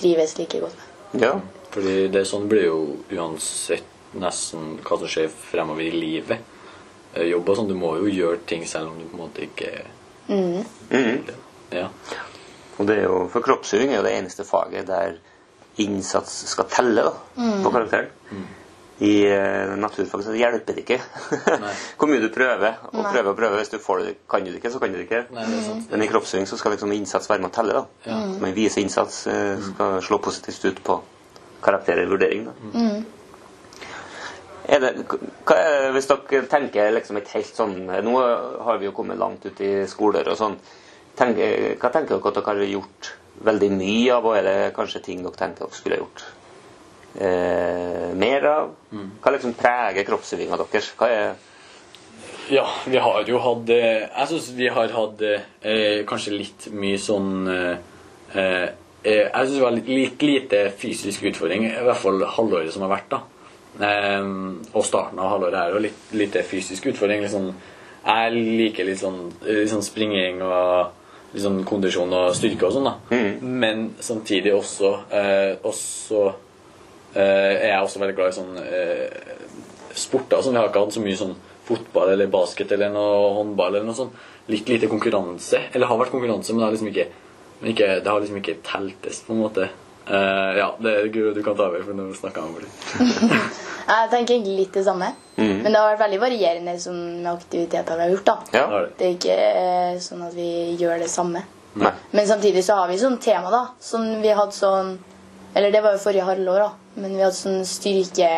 trives 0.00 0.36
like 0.38 0.60
godt 0.62 0.76
med. 0.80 1.22
Ja. 1.22 1.34
Fordi 1.70 1.96
det 2.10 2.22
er 2.22 2.28
sånn 2.28 2.48
blir 2.50 2.66
jo 2.66 2.80
uansett 3.14 3.86
nesten 4.18 4.80
hva 4.82 4.98
som 4.98 5.10
skjer 5.10 5.30
fremover 5.30 5.86
i 5.86 5.94
livet. 5.94 6.42
Eh, 7.14 7.28
Jobb 7.30 7.48
og 7.52 7.60
sånn, 7.60 7.70
du 7.70 7.76
må 7.78 7.94
jo 8.00 8.10
gjøre 8.10 8.42
ting 8.50 8.66
selv 8.68 8.92
om 8.92 8.98
du 8.98 9.06
på 9.06 9.18
en 9.18 9.24
måte 9.24 9.46
ikke 9.46 9.70
mm. 10.30 11.30
Ja. 11.74 11.86
Og 12.78 12.86
det 12.88 12.96
er 12.96 13.04
jo, 13.04 13.26
For 13.30 13.44
kroppsøving 13.44 13.92
er 13.92 14.00
jo 14.00 14.06
det 14.06 14.16
eneste 14.16 14.46
faget 14.46 14.88
der 14.88 15.18
innsats 15.80 16.32
skal 16.50 16.66
telle 16.72 17.04
da, 17.06 17.12
på 17.36 17.70
karakteren. 17.72 18.10
I 19.00 19.12
eh, 19.32 19.70
naturfag 19.80 20.22
så 20.26 20.34
hjelper 20.36 20.76
det 20.76 20.82
ikke 20.82 20.98
hvor 21.98 22.08
mye 22.10 22.20
du 22.20 22.28
prøver. 22.34 22.82
Og 22.90 22.98
Nei. 22.98 23.12
prøver 23.14 23.30
og 23.30 23.38
prøver. 23.38 23.60
Hvis 23.62 23.72
du 23.72 23.78
får 23.80 24.02
det, 24.04 24.10
kan 24.28 24.44
du 24.44 24.50
det 24.50 24.58
ikke, 24.60 24.72
så 24.74 24.80
kan 24.82 24.92
du 24.92 24.98
det 24.98 25.06
ikke. 25.06 25.22
Nei, 25.32 25.44
det 25.48 25.56
er 25.56 25.62
sant. 25.64 25.86
Men 25.92 26.04
i 26.04 26.08
kroppsøving 26.10 26.48
så 26.50 26.58
skal 26.60 26.74
liksom 26.74 26.92
innsats 26.92 27.30
være 27.30 27.40
med 27.40 27.48
å 27.48 27.54
telle. 27.54 27.78
da. 27.78 28.10
Ja. 28.10 28.18
Man 28.42 28.52
viser 28.56 28.84
innsats, 28.84 29.22
eh, 29.32 29.54
skal 29.70 30.02
slå 30.04 30.18
positivt 30.20 30.66
ut 30.68 30.82
på 30.84 30.98
karakterer 31.64 32.04
og 32.04 32.12
vurdering. 32.18 32.44
da. 32.50 32.90
Er 34.70 34.82
det, 34.84 34.90
hva 35.48 35.56
er, 35.56 35.86
hvis 35.96 36.06
dere 36.10 36.42
tenker 36.52 36.92
liksom 36.92 37.16
et 37.18 37.30
helt 37.32 37.56
sånn 37.56 37.88
Nå 38.04 38.12
har 38.62 38.76
vi 38.78 38.86
jo 38.86 38.92
kommet 38.94 39.18
langt 39.18 39.46
ut 39.48 39.62
i 39.64 39.70
skoler 39.90 40.28
og 40.28 40.36
sånn. 40.38 40.58
Tenk, 41.16 41.40
hva 41.80 41.90
tenker 41.90 42.18
dere 42.18 42.28
at 42.28 42.36
dere 42.36 42.52
har 42.52 42.68
gjort 42.68 43.14
veldig 43.48 43.72
mye 43.72 44.12
av, 44.12 44.28
og 44.28 44.36
er 44.36 44.44
det 44.44 44.58
kanskje 44.76 45.02
ting 45.08 45.24
dere 45.24 45.40
tenker 45.40 45.64
dere 45.64 45.80
skulle 45.80 45.96
ha 45.96 46.04
gjort 46.04 46.26
eh, 47.18 48.10
mer 48.14 48.44
av? 48.50 48.74
Hva 49.22 49.32
liksom 49.34 49.54
preger 49.58 50.06
kroppsøvinga 50.08 50.58
deres? 50.60 50.92
Hva 50.98 51.08
er 51.08 51.30
Ja, 52.50 52.64
vi 52.86 52.98
har 52.98 53.24
jo 53.28 53.38
hatt 53.38 53.70
eh, 53.70 54.06
Jeg 54.10 54.28
syns 54.32 54.50
vi 54.56 54.68
har 54.68 54.88
hatt 54.90 55.20
eh, 55.22 56.04
kanskje 56.08 56.32
litt 56.34 56.68
mye 56.74 56.98
sånn 56.98 57.46
eh, 57.48 57.76
eh, 58.34 58.68
Jeg 59.04 59.30
syns 59.34 59.56
det 59.56 59.62
var 59.62 59.76
litt, 59.76 59.88
litt 59.88 60.22
lite 60.22 60.64
fysisk 60.76 61.22
utfordring, 61.30 61.68
i 61.70 61.84
hvert 61.86 61.96
fall 62.02 62.22
halvåret 62.36 62.72
som 62.74 62.82
har 62.86 62.90
vært. 62.96 63.10
da. 63.14 63.20
Eh, 63.80 64.24
og 64.74 64.84
starten 64.84 65.18
av 65.22 65.30
halvåret 65.36 65.60
her 65.62 65.76
og 65.78 65.84
litt 65.86 66.10
lite 66.12 66.42
fysisk 66.44 66.90
utfordring. 66.90 67.24
Sånn, 67.30 67.52
jeg 68.04 68.32
liker 68.34 68.84
litt 68.88 69.00
sånn, 69.00 69.30
litt 69.46 69.70
sånn 69.70 69.84
springing 69.86 70.42
og 70.42 70.90
litt 71.32 71.44
sånn 71.44 71.62
kondisjon 71.68 72.12
og 72.12 72.34
styrke 72.34 72.66
og 72.66 72.74
sånn. 72.74 72.90
da. 72.90 72.94
Men 73.40 73.90
samtidig 74.02 74.52
også, 74.56 74.92
eh, 75.14 75.54
også 75.62 76.32
eh, 77.14 77.54
er 77.60 77.68
jeg 77.72 77.84
også 77.84 78.02
veldig 78.02 78.16
glad 78.18 78.32
i 78.32 78.38
sånn 78.38 78.58
eh, 78.62 79.38
sporter. 79.94 80.42
Sånn. 80.42 80.56
Vi 80.56 80.62
har 80.62 80.70
ikke 80.70 80.84
hatt 80.84 80.96
så 80.96 81.04
mye 81.04 81.20
sånn 81.20 81.36
fotball 81.70 82.14
eller 82.14 82.30
basket 82.30 82.72
eller 82.74 82.90
noe 82.94 83.34
håndball 83.38 83.76
eller 83.76 83.88
noe 83.90 83.98
sånt. 83.98 84.16
Litt 84.50 84.70
lite 84.70 84.90
konkurranse. 84.90 85.66
Eller 85.72 85.90
har 85.90 86.00
vært 86.00 86.14
konkurranse, 86.14 86.54
men 86.54 86.64
det 86.64 86.72
liksom 86.74 86.90
ikke, 86.90 87.06
men 87.60 87.72
ikke, 87.74 87.92
det 88.00 88.10
har 88.10 88.22
liksom 88.22 88.40
ikke 88.40 88.58
teltes, 88.66 89.22
på 89.26 89.36
en 89.36 89.42
måte. 89.44 89.68
Uh, 90.10 90.56
ja, 90.56 90.66
det 90.82 90.92
er 90.96 91.10
Guro, 91.14 91.30
du 91.36 91.42
kan 91.46 91.54
ta 91.54 91.68
over, 91.68 91.84
for 91.86 91.94
nå 91.94 92.08
snakker 92.18 92.42
jeg 92.42 92.50
om 92.50 92.56
det. 92.58 93.42
Jeg 93.90 94.10
tenker 94.10 94.34
egentlig 94.36 94.56
litt 94.56 94.74
det 94.74 94.82
samme. 94.86 95.06
Men 95.34 95.66
det 95.66 95.78
har 95.78 95.92
vært 95.92 96.02
veldig 96.04 96.18
varierende 96.22 96.74
sånn, 96.78 96.98
med 97.22 97.30
aktiviteter 97.32 97.96
vi 97.98 98.04
har 98.04 98.12
gjort. 98.12 98.26
da. 98.28 98.34
Ja. 98.54 98.82
Det 98.98 99.06
er 99.06 99.14
ikke 99.16 99.38
uh, 99.38 100.02
sånn 100.02 100.26
at 100.26 100.34
vi 100.36 100.50
gjør 100.80 101.00
det 101.02 101.08
samme. 101.10 101.42
Nei. 101.80 101.92
Men 102.10 102.26
samtidig 102.26 102.62
så 102.66 102.80
har 102.80 102.90
vi 102.90 102.98
sånn 103.00 103.18
tema, 103.22 103.50
da. 103.52 103.62
Som 103.82 104.06
vi 104.22 104.34
hadde 104.34 104.56
sånn 104.56 104.96
Eller 105.54 105.72
det 105.74 105.82
var 105.82 105.96
jo 105.96 106.02
forrige 106.02 106.26
halvår, 106.28 106.58
da. 106.62 106.70
Men 107.02 107.14
vi 107.16 107.22
hadde 107.24 107.36
sånn 107.38 107.64
styrke 107.66 108.30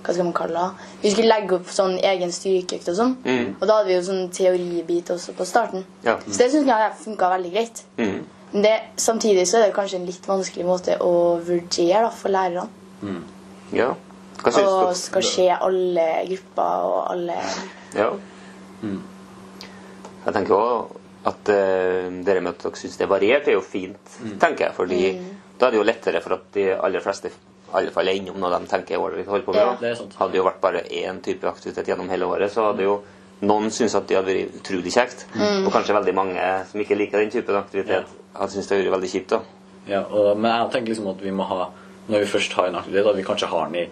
Hva 0.00 0.14
skal 0.14 0.24
man 0.24 0.34
kalle 0.36 0.60
det? 0.60 0.88
Vi 1.02 1.10
skulle 1.12 1.28
legge 1.28 1.58
opp 1.58 1.72
sånn 1.76 1.98
egen 1.98 2.30
styrkeøkt 2.32 2.88
og 2.88 2.96
sånn. 2.96 3.16
Og 3.58 3.64
da 3.66 3.74
hadde 3.78 3.90
vi 3.90 3.96
jo 3.98 4.04
sånn 4.06 4.30
teoribit 4.32 5.10
også 5.12 5.34
på 5.36 5.44
starten. 5.44 5.84
Ja. 6.06 6.14
Så 6.24 6.38
det 6.40 6.50
syns 6.54 6.70
jeg 6.70 6.92
funka 7.02 7.28
veldig 7.34 7.50
greit. 7.52 7.82
Mm. 7.98 8.22
Men 8.52 8.64
det, 8.64 8.72
samtidig 8.96 9.44
så 9.46 9.58
er 9.58 9.68
det 9.68 9.74
kanskje 9.76 10.00
en 10.00 10.06
litt 10.08 10.24
vanskelig 10.26 10.64
måte 10.66 10.96
å 11.04 11.12
vurdere 11.44 12.00
da, 12.06 12.10
for 12.10 12.32
lærerne. 12.32 12.64
ja. 13.76 13.92
Hva 14.40 14.52
syns 14.54 14.70
Og 14.70 14.94
skal 14.96 15.26
skje 15.28 15.50
alle 15.52 16.06
grupper 16.30 16.88
og 16.88 17.00
alle 17.12 17.36
Ja. 17.92 18.08
Jeg 20.24 20.32
tenker 20.36 20.54
også 20.56 21.00
at 21.30 21.50
uh, 21.52 22.08
det 22.24 22.36
med 22.40 22.54
at 22.54 22.62
dere 22.64 22.80
syns 22.80 22.96
det 22.96 23.04
er 23.04 23.12
variert, 23.12 23.48
er 23.48 23.58
jo 23.58 23.64
fint, 23.64 24.16
tenker 24.40 24.70
jeg. 24.70 24.74
fordi 24.76 25.00
da 25.60 25.68
er 25.68 25.74
det 25.74 25.80
jo 25.80 25.86
lettere 25.86 26.20
for 26.24 26.38
at 26.38 26.50
de 26.56 26.66
aller 26.72 27.04
fleste 27.04 27.30
i 27.30 27.72
alle 27.78 27.92
fall 27.94 28.08
er 28.10 28.18
innom 28.18 28.40
når 28.42 28.56
de 28.56 28.68
tenker 28.72 28.98
året 28.98 29.20
vi 29.20 29.28
holder 29.28 29.46
på 29.46 29.54
med. 29.54 29.84
Ja. 29.84 29.94
Hadde 30.18 30.32
det 30.32 30.40
jo 30.40 30.46
vært 30.48 30.62
bare 30.62 30.82
én 30.88 31.20
type 31.22 31.46
aktivitet 31.46 31.92
gjennom 31.92 32.10
hele 32.10 32.26
året, 32.26 32.50
så 32.50 32.70
hadde 32.70 32.86
jo 32.86 32.96
noen 33.46 33.70
syntes 33.72 33.94
at 33.96 34.08
det 34.08 34.18
hadde 34.18 34.32
vært 34.32 34.58
utrolig 34.60 34.92
kjekt. 34.94 35.26
Og 35.36 35.70
kanskje 35.72 35.96
veldig 35.96 36.16
mange 36.16 36.48
som 36.70 36.82
ikke 36.82 36.98
liker 36.98 37.22
den 37.22 37.32
typen 37.32 37.60
aktivitet, 37.60 38.10
hadde 38.34 38.52
syntes 38.56 38.68
det 38.68 38.76
hadde 38.76 38.88
vært 38.88 38.96
veldig 38.98 39.12
kjipt. 39.14 39.36
da. 39.36 39.40
Ja, 39.88 40.02
og, 40.02 40.34
men 40.36 40.50
jeg 40.50 40.72
tenker 40.74 40.92
liksom 40.92 41.08
at 41.14 41.22
vi 41.24 41.32
må 41.34 41.46
ha 41.48 41.70
Når 42.10 42.24
vi 42.24 42.26
først 42.32 42.52
har 42.58 42.68
en 42.68 42.76
aktivitet, 42.80 43.06
at 43.06 43.16
vi 43.16 43.24
kanskje 43.24 43.48
har 43.48 43.70
den 43.70 43.78
i, 43.80 43.84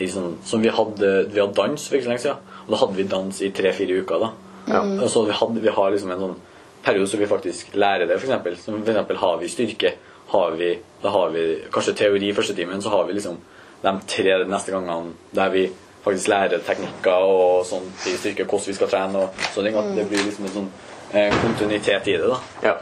i 0.00 0.06
sånn 0.08 0.38
Som 0.46 0.62
vi 0.64 0.70
hadde 0.72 1.10
Vi 1.28 1.40
hadde 1.40 1.54
dans 1.58 1.84
for 1.84 1.98
ikke 1.98 2.06
så 2.06 2.12
lenge 2.12 2.22
siden. 2.22 2.50
Og 2.64 2.72
da 2.72 2.80
hadde 2.80 2.96
vi 2.96 3.06
dans 3.12 3.40
i 3.42 3.50
tre-fire 3.54 4.00
uker. 4.00 4.24
da 4.24 4.80
Og 5.02 5.08
så 5.10 5.24
vi, 5.26 5.36
hadde, 5.36 5.60
vi 5.60 5.74
har 5.76 5.90
liksom 5.92 6.14
en 6.14 6.24
sånn 6.24 6.36
periode 6.84 7.08
så 7.08 7.20
vi 7.20 7.28
faktisk 7.28 7.76
lærer 7.80 8.08
det, 8.08 8.16
eksempel. 8.20 8.56
Som 8.60 8.80
eksempel 8.80 9.20
har 9.20 9.38
vi 9.40 9.48
styrke. 9.52 9.94
Har 10.28 10.50
vi, 10.58 10.78
da 11.02 11.10
har 11.14 11.30
vi 11.34 11.44
kanskje 11.72 11.94
teori 11.94 12.32
første 12.34 12.54
timen, 12.56 12.82
så 12.82 12.88
har 12.90 13.04
vi 13.04 13.12
liksom 13.18 13.36
de 13.84 13.92
tre 14.08 14.38
neste 14.48 14.72
gangene 14.72 15.12
der 15.36 15.50
vi 15.52 15.66
faktisk 16.04 16.28
lærer 16.28 16.60
teknikker 16.64 17.24
og 17.28 17.64
sånn 17.68 17.84
til 18.02 18.16
styrke, 18.20 18.44
hvordan 18.48 18.68
vi 18.70 18.76
skal 18.76 18.90
trene 18.92 19.22
og 19.24 19.44
sånne 19.54 19.70
ting. 19.70 19.78
At 19.80 19.94
det 19.96 20.06
blir 20.10 20.24
liksom 20.24 20.48
en 20.48 20.54
sånn 20.58 20.70
eh, 21.12 21.36
kontinuitet 21.42 22.08
i 22.08 22.16
det. 22.20 22.28
da 22.28 22.40
Ja. 22.62 22.74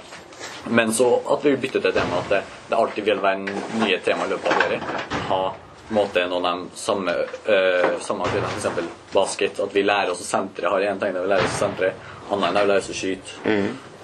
men 0.71 0.93
så 0.95 1.09
at 1.35 1.45
vi 1.45 1.57
bytter 1.57 1.81
til 1.81 1.93
tema, 1.93 2.19
at 2.23 2.29
det, 2.31 2.43
det 2.71 2.79
alltid 2.79 3.05
vil 3.05 3.21
være 3.23 3.39
nye 3.83 3.99
tema 4.05 4.27
i 4.27 4.31
løpet 4.31 4.51
av 4.51 4.65
året. 4.67 4.83
Ha 5.29 5.43
en 5.91 5.95
måte 5.95 6.27
noen 6.31 6.47
av 6.47 6.59
de 6.63 6.79
samme, 6.79 7.13
øh, 7.47 7.99
samme 8.01 8.25
f.eks. 8.31 8.67
basket. 9.13 9.61
At 9.61 9.75
vi 9.75 9.83
lærer 9.83 10.11
oss 10.15 10.23
å 10.23 10.25
sentre. 10.27 10.71
Har 10.71 10.81
én 10.81 11.01
ting 11.03 11.13
der 11.15 11.27
vi 11.27 11.29
lærer 11.35 11.45
oss 11.45 11.59
å 11.59 11.65
sentre, 11.67 11.93
annet 12.31 12.49
enn 12.49 12.55
der 12.55 12.63
vi 12.63 12.71
lærer 12.73 12.85
oss 12.87 12.91
å 12.91 12.97
skyte. 12.97 13.39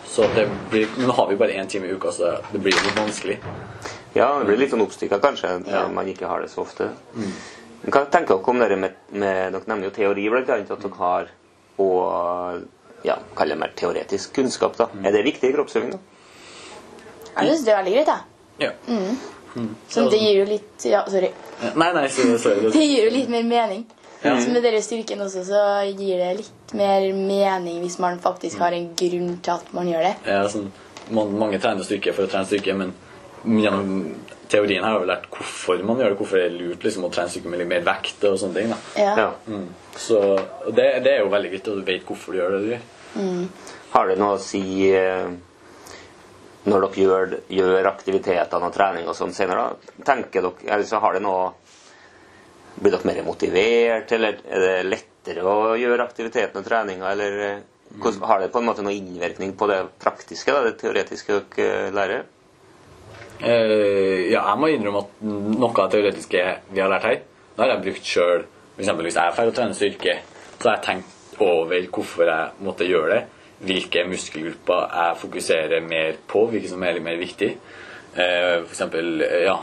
Så 0.09 0.25
det 0.35 0.47
blir, 0.71 0.89
men 0.97 1.07
nå 1.11 1.13
har 1.19 1.29
vi 1.29 1.37
bare 1.37 1.53
én 1.61 1.69
time 1.69 1.87
i 1.87 1.93
uka, 1.93 2.11
så 2.13 2.31
det 2.53 2.59
blir 2.65 2.73
litt 2.73 2.97
vanskelig. 2.97 3.39
Ja, 4.17 4.39
det 4.39 4.47
blir 4.49 4.57
litt 4.63 4.73
sånn 4.73 4.83
oppstykka 4.83 5.19
kanskje, 5.23 5.51
Ja. 5.69 5.87
man 5.89 6.09
ikke 6.09 6.27
har 6.27 6.41
det 6.41 6.49
så 6.51 6.63
ofte. 6.65 6.89
Men 7.15 7.93
Hva 7.93 8.05
tenker 8.11 8.35
dere 8.39 8.51
om 8.51 8.59
dere 8.59 8.77
med, 8.77 8.95
med 9.13 9.53
Dere 9.53 9.63
nevner 9.69 9.85
jo 9.85 9.91
teori, 9.95 10.29
blant 10.33 10.49
annet, 10.51 10.71
at 10.71 10.81
dere 10.83 10.99
har 10.99 11.29
og 11.79 12.65
ja, 13.07 13.15
kall 13.37 13.49
det 13.53 13.59
mer 13.61 13.71
teoretisk 13.77 14.33
kunnskap. 14.35 14.77
da. 14.77 14.89
Er 15.05 15.13
det 15.13 15.23
viktig 15.25 15.51
i 15.51 15.53
kroppsøving? 15.55 15.93
da? 15.93 15.99
Jeg 17.39 17.53
syns 17.53 17.65
det 17.65 17.73
er 17.75 17.83
veldig 17.85 17.93
greit, 17.95 18.09
jeg. 18.09 18.25
Ja. 18.59 18.73
Sånn, 19.89 20.11
det 20.11 20.19
gir 20.19 20.35
jo 20.41 20.45
litt 20.49 20.85
Ja, 20.91 21.05
sorry. 21.11 21.31
Nei, 21.77 21.93
nei, 21.95 22.09
så, 22.09 22.27
sorry. 22.39 22.71
Det 22.75 22.83
gir 22.83 23.05
jo 23.05 23.11
litt 23.15 23.29
mer 23.31 23.43
mening. 23.47 23.85
Ja. 24.23 24.35
Så 24.43 24.51
med 24.51 24.65
dere 24.67 24.81
styrken 24.83 25.21
også, 25.23 25.45
så 25.47 25.63
gir 25.87 26.19
det 26.19 26.31
litt 26.41 26.75
mer 26.79 27.05
mening 27.15 27.83
hvis 27.85 27.99
man 28.03 28.19
faktisk 28.23 28.59
har 28.63 28.75
en 28.75 28.91
grunn 28.99 29.37
til 29.39 29.55
at 29.55 29.73
man 29.77 29.91
gjør 29.91 30.09
det. 30.09 30.15
Ja, 30.27 30.41
sånn, 30.51 30.73
man, 31.15 31.37
mange 31.39 31.61
trener 31.63 31.87
styrke 31.87 32.15
for 32.17 32.27
å 32.27 32.33
trene 32.33 32.49
styrke, 32.51 32.75
men 32.79 32.95
gjennom 33.45 34.17
teorien 34.51 34.83
her 34.83 34.97
har 34.97 35.03
vi 35.05 35.11
lært 35.11 35.29
hvorfor 35.31 35.83
man 35.87 36.01
gjør 36.01 36.15
det, 36.15 36.19
hvorfor 36.19 36.41
det 36.41 36.47
er 36.49 36.57
lurt 36.57 36.87
liksom, 36.87 37.07
å 37.07 37.13
trene 37.15 37.33
styrke 37.33 37.53
med 37.53 37.63
litt 37.63 37.71
mer 37.71 37.85
vekt 37.87 38.25
og 38.27 38.39
sånne 38.43 38.59
ting. 38.59 38.73
Da. 38.75 38.79
Ja. 38.99 39.15
Ja. 39.23 39.29
Mm. 39.47 39.69
Så 39.99 40.23
det, 40.67 40.89
det 41.07 41.15
er 41.15 41.23
jo 41.23 41.33
veldig 41.35 41.53
greit, 41.55 41.71
og 41.71 41.79
du 41.79 41.87
vet 41.87 42.09
hvorfor 42.09 42.35
du 42.35 42.41
gjør 42.41 42.57
det 42.57 42.63
du 42.65 42.73
gjør. 42.75 42.89
Har 43.93 44.11
det 44.11 44.19
noe 44.21 44.37
å 44.37 44.43
si 44.43 44.63
eh, 44.93 45.31
når 46.69 46.85
dere 46.85 47.05
gjør, 47.05 47.39
gjør 47.61 47.89
aktivitetene 47.93 48.69
og 48.69 48.75
trening 48.75 49.09
og 49.09 49.17
sånn 49.17 49.33
senere, 49.37 49.71
da, 49.71 49.97
tenker 50.11 50.45
dere, 50.45 50.69
eller 50.69 50.87
så 50.89 51.01
har 51.03 51.17
det 51.17 51.23
noe 51.25 51.53
Blir 52.79 52.95
dere 52.95 53.09
mer 53.09 53.25
motivert, 53.27 54.13
eller 54.15 54.39
er 54.47 54.65
det 54.65 54.75
lettere 54.87 55.45
å 55.47 55.75
gjøre 55.79 56.05
aktiviteten 56.05 56.61
og 56.61 56.67
treninga, 56.67 57.11
eller 57.11 57.39
eh, 57.47 57.63
hvordan, 57.99 58.27
har 58.31 58.43
det 58.43 58.51
på 58.55 58.63
en 58.63 58.69
måte 58.69 58.85
noen 58.85 58.99
innvirkning 58.99 59.55
på 59.59 59.69
det 59.71 59.81
praktiske, 60.03 60.55
da, 60.55 60.63
det 60.67 60.77
teoretiske 60.81 61.41
dere 61.57 61.89
lærer? 61.97 62.27
Eh, 63.39 64.29
ja, 64.33 64.43
jeg 64.43 64.59
må 64.61 64.71
innrømme 64.73 65.05
at 65.05 65.21
noe 65.25 65.71
av 65.71 65.89
det 65.89 65.91
teoretiske 65.97 66.45
vi 66.71 66.83
har 66.83 66.91
lært 66.93 67.09
her, 67.09 67.21
det 67.55 67.65
har 67.65 67.75
jeg 67.75 67.85
brukt 67.89 68.13
sjøl. 68.13 68.45
Hvis 68.79 68.87
jeg 68.87 69.35
ferdig 69.35 69.51
å 69.51 69.55
trene 69.57 69.75
styrke, 69.75 70.13
så 70.61 70.69
har 70.69 70.77
jeg 70.77 70.85
tenkt 70.85 71.41
over 71.43 71.89
hvorfor 71.95 72.29
jeg 72.31 72.67
måtte 72.67 72.87
gjøre 72.87 73.17
det. 73.17 73.23
Hvilke 73.67 74.05
muskelgrupper 74.07 74.85
jeg 74.93 75.19
fokuserer 75.19 75.83
mer 75.83 76.21
på, 76.31 76.45
hvilke 76.53 76.71
som 76.71 76.85
er 76.87 76.95
litt 76.95 77.07
mer 77.07 77.19
viktig. 77.19 77.49
Eh, 78.15 78.55
for 78.63 78.71
eksempel, 78.71 79.21
eh, 79.27 79.43
ja, 79.49 79.57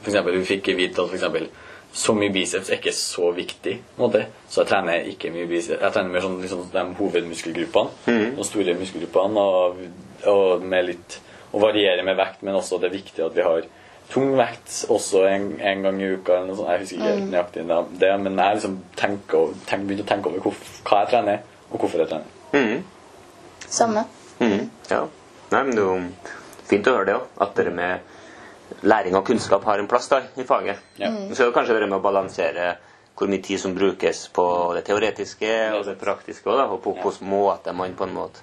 for 0.00 0.12
eksempel, 0.12 0.38
vi 0.40 0.48
fikk 0.48 0.72
vite 0.78 1.02
at 1.02 1.10
for 1.10 1.18
eksempel, 1.18 1.50
så 1.94 2.14
mye 2.16 2.32
biceps 2.34 2.72
er 2.72 2.80
ikke 2.80 2.92
så 2.96 3.30
viktig. 3.34 3.76
måte. 3.98 4.24
Så 4.50 4.62
jeg 4.62 4.70
trener 4.72 5.06
ikke 5.06 5.30
mye 5.30 5.46
biceps. 5.46 5.78
Jeg 5.78 5.94
trener 5.94 6.10
mer 6.10 6.24
sånn 6.24 6.40
liksom, 6.42 6.64
de 6.72 6.82
hovedmuskelgruppene. 6.98 7.90
De 8.34 8.46
store 8.48 8.74
muskelgruppene. 8.80 9.44
Og, 9.44 9.84
og 10.32 10.64
med 10.66 10.88
litt 10.88 11.18
og, 11.52 11.60
varierer 11.62 12.02
med 12.02 12.18
vekt, 12.18 12.42
men 12.42 12.58
også 12.58 12.80
det 12.82 12.88
er 12.90 12.96
viktig 12.96 13.22
at 13.22 13.36
vi 13.36 13.44
har 13.46 13.68
tung 14.10 14.34
vekt 14.36 14.80
også 14.90 15.22
en, 15.30 15.46
en 15.62 15.86
gang 15.86 16.00
i 16.02 16.08
uka. 16.16 16.40
Eller 16.40 16.50
noe 16.50 16.58
sånt. 16.58 16.72
Jeg 16.72 16.82
husker 16.82 16.98
ikke 16.98 17.12
helt 17.12 17.30
nøyaktig 17.30 17.66
det, 18.02 18.10
men 18.24 18.42
jeg 18.42 18.58
liksom 18.58 18.76
tenker, 18.98 19.54
begynte 19.70 20.06
å 20.06 20.10
tenke 20.10 20.32
over 20.32 20.48
hvor, 20.48 20.58
hva 20.88 21.04
jeg 21.04 21.12
trener, 21.14 21.44
og 21.70 21.78
hvorfor 21.78 22.02
jeg 22.02 22.10
trener. 22.10 22.34
Mm. 22.54 23.68
Samme. 23.68 24.06
Mm. 24.42 24.66
Ja. 24.90 25.04
Nei, 25.54 25.62
men 25.62 25.70
det 25.76 25.84
er 25.84 25.86
jo 25.86 26.66
fint 26.66 26.90
å 26.90 26.98
høre 26.98 27.08
det 27.12 27.16
òg. 27.20 27.30
At 27.46 27.54
dere 27.60 27.78
med 27.78 28.10
læring 28.82 29.16
og 29.16 29.24
kunnskap 29.26 29.64
har 29.64 29.78
en 29.78 29.88
plass 29.88 30.08
da, 30.08 30.22
i 30.36 30.44
faget. 30.44 30.80
Ja. 30.98 31.10
Så 31.32 31.42
er 31.42 31.46
det 31.50 31.54
kanskje 31.54 31.74
være 31.78 31.86
med 31.90 31.98
å 32.00 32.04
balansere 32.04 32.74
hvor 33.14 33.30
mye 33.30 33.42
tid 33.46 33.60
som 33.62 33.74
brukes 33.76 34.24
på 34.34 34.44
det 34.74 34.84
teoretiske 34.88 35.52
og 35.76 35.84
det 35.86 35.94
praktiske, 36.00 36.48
også, 36.50 36.58
da, 36.58 36.66
og 36.66 36.82
på 36.82 36.96
hvilken 36.98 37.30
måte 37.30 37.72
man 37.76 37.94
på 37.94 38.08
en 38.08 38.14
måte 38.16 38.42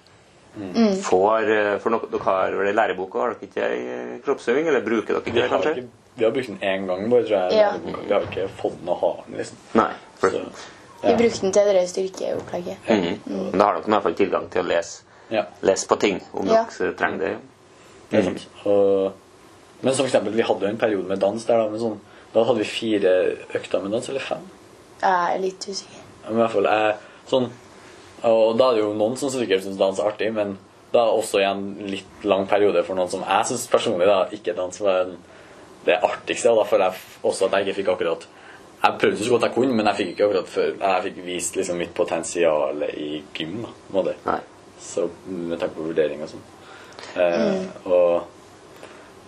får 1.03 1.51
eh, 1.51 1.77
For 1.79 1.93
dere, 1.93 2.07
dere 2.11 2.23
har 2.25 2.55
vel 2.59 2.67
ei 2.67 2.75
lærebok, 2.75 3.13
har 3.15 3.33
dere 3.33 3.47
ikke 3.47 3.67
ei 3.67 4.19
kroppsøving? 4.25 4.67
Eller 4.67 4.83
bruker 4.83 5.15
dere 5.15 5.23
ikke 5.23 5.35
det, 5.37 5.49
kanskje? 5.51 5.73
ikke, 5.79 6.01
vi 6.15 6.25
har 6.25 6.31
brukt 6.35 6.47
den 6.51 6.57
én 6.59 6.87
gang, 6.89 7.05
bare, 7.09 7.23
tror 7.23 7.37
jeg. 7.37 7.53
Ja. 7.55 7.69
Vi 8.07 8.13
har 8.13 8.27
ikke 8.27 8.47
fått 8.59 8.75
den 8.81 8.91
å 8.91 8.97
ha 8.99 9.11
den, 9.25 9.37
liksom. 9.39 9.61
Nei. 9.79 9.91
For, 10.19 10.35
Så, 10.35 11.07
Vi 11.07 11.13
brukte 11.17 11.41
den 11.41 11.53
til 11.55 11.71
det 11.73 11.85
styrkeopplegget. 11.89 12.89
Mm. 12.89 13.21
Men 13.31 13.57
da 13.57 13.65
har 13.69 13.79
dere 13.79 13.87
i 13.87 13.93
hvert 13.95 14.03
fall 14.05 14.17
tilgang 14.19 14.49
til 14.53 14.61
å 14.61 14.67
lese, 14.69 15.07
ja. 15.31 15.45
lese 15.65 15.87
på 15.89 15.97
ting, 16.03 16.19
om 16.33 16.51
Ja. 16.51 16.65
dere 16.77 16.93
trenger 16.99 17.23
det. 17.23 17.31
Det 18.11 18.19
er 18.19 18.27
sant. 18.27 18.47
Og, 18.65 19.13
men 19.81 19.93
som 19.95 20.05
eksempel, 20.05 20.33
vi 20.33 20.41
hadde 20.45 20.61
jo 20.67 20.67
en 20.73 20.77
periode 20.77 21.07
med 21.07 21.19
dans 21.19 21.45
der, 21.45 21.57
da. 21.57 21.69
Men 21.69 21.79
sånn, 21.79 21.99
da 22.33 22.43
hadde 22.43 22.59
vi 22.61 22.69
fire 22.69 23.13
økter 23.57 23.81
med 23.83 23.91
dans, 23.91 24.09
eller 24.09 24.19
fem. 24.23 24.43
Jeg 25.01 25.35
er 25.35 25.39
litt 25.41 25.65
usikker. 25.67 26.03
Men 26.27 26.37
i 26.37 26.41
hvert 26.43 26.51
fall 26.51 26.69
jeg, 26.69 26.95
sånn, 27.31 27.49
Og 28.23 28.55
da 28.57 28.67
er 28.69 28.75
det 28.75 28.81
jo 28.83 28.93
noen 28.93 29.15
som 29.17 29.31
sikkert 29.33 29.63
syns 29.63 29.77
dans 29.79 29.97
er 29.99 30.05
artig, 30.11 30.27
men 30.33 30.51
da 30.93 31.07
også 31.09 31.39
i 31.41 31.45
en 31.47 31.63
litt 31.89 32.23
lang 32.23 32.43
periode 32.45 32.83
for 32.85 32.93
noen 32.93 33.09
som 33.09 33.23
jeg 33.25 33.47
syns 33.49 33.63
personlig 33.71 34.05
da, 34.05 34.27
ikke 34.29 34.53
dans 34.55 34.77
var 34.79 35.05
den- 35.05 35.17
det 35.85 35.95
artigste. 36.03 36.51
Og 36.51 36.57
da 36.59 36.63
føler 36.69 36.91
jeg 36.91 36.99
også 37.23 37.45
at 37.45 37.51
jeg 37.51 37.65
ikke 37.65 37.75
fikk 37.81 37.89
akkurat 37.95 38.27
Jeg 38.83 38.97
prøvde 38.99 39.23
så 39.23 39.29
godt 39.29 39.41
jeg 39.41 39.53
kunne, 39.55 39.73
men 39.73 39.85
jeg 39.85 39.95
fikk 39.95 40.07
ikke 40.13 40.25
akkurat 40.27 40.47
før 40.47 40.77
jeg 40.79 41.03
fikk 41.03 41.25
vist 41.25 41.55
liksom 41.55 41.77
mitt 41.77 41.93
potensial 41.93 42.83
i 42.83 43.23
gym. 43.33 43.61
da, 43.61 43.67
på 43.91 43.97
en 43.99 44.05
måte. 44.05 44.39
Så 44.79 45.09
med 45.27 45.59
tanke 45.59 45.75
på 45.75 45.83
vurdering 45.89 46.21
og 46.21 46.29
sånn. 46.29 46.45
Eh, 47.15 47.65
og 47.85 48.23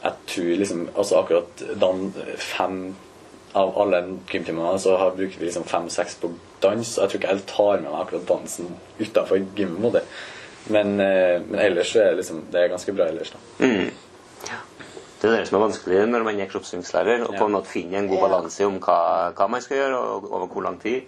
jeg 0.04 0.14
tror 0.28 0.58
liksom 0.60 0.88
altså 0.96 1.20
akkurat 1.22 1.64
dan, 1.82 2.14
fem 2.38 2.96
av 3.56 3.76
alle 3.78 4.00
gymtimene 4.32 4.80
så 4.82 4.98
har, 4.98 5.12
bruker 5.16 5.40
vi 5.40 5.46
liksom 5.46 5.64
fem-seks 5.70 6.16
på 6.22 6.32
dans. 6.64 6.96
Jeg 6.98 7.10
tror 7.10 7.20
ikke 7.22 7.34
jeg 7.36 7.46
tar 7.48 7.82
med 7.82 7.92
meg 7.92 8.00
akkurat 8.02 8.28
dansen 8.28 8.72
utafor 9.00 9.44
gymmet. 9.56 9.94
på. 9.94 10.02
Men, 10.74 11.00
eh, 11.00 11.42
men 11.48 11.60
ellers 11.60 11.92
så 11.92 12.00
er 12.00 12.10
det 12.14 12.22
liksom 12.24 12.46
Det 12.52 12.62
er 12.62 12.70
ganske 12.72 12.94
bra 12.96 13.06
ellers, 13.12 13.32
da. 13.32 13.66
Mm. 13.66 13.92
Det 15.22 15.30
er 15.30 15.38
det 15.38 15.48
som 15.48 15.58
er 15.62 15.66
vanskelig 15.68 16.08
når 16.12 16.24
man 16.24 16.40
er 16.40 16.50
kroppsøvingslærer, 16.52 17.22
å 17.24 17.28
på 17.32 17.40
Ja. 17.40 17.46
en 17.46 17.52
måte 17.56 17.72
finne 17.72 17.96
en 17.98 18.08
god 18.10 18.20
balanse 18.20 18.66
om 18.66 18.80
hva, 18.80 19.32
hva 19.32 19.48
man 19.50 19.62
skal 19.62 19.78
gjøre, 19.78 19.98
og 19.98 20.32
over 20.32 20.48
hvor 20.48 20.64
lang 20.64 20.80
tid. 20.82 21.02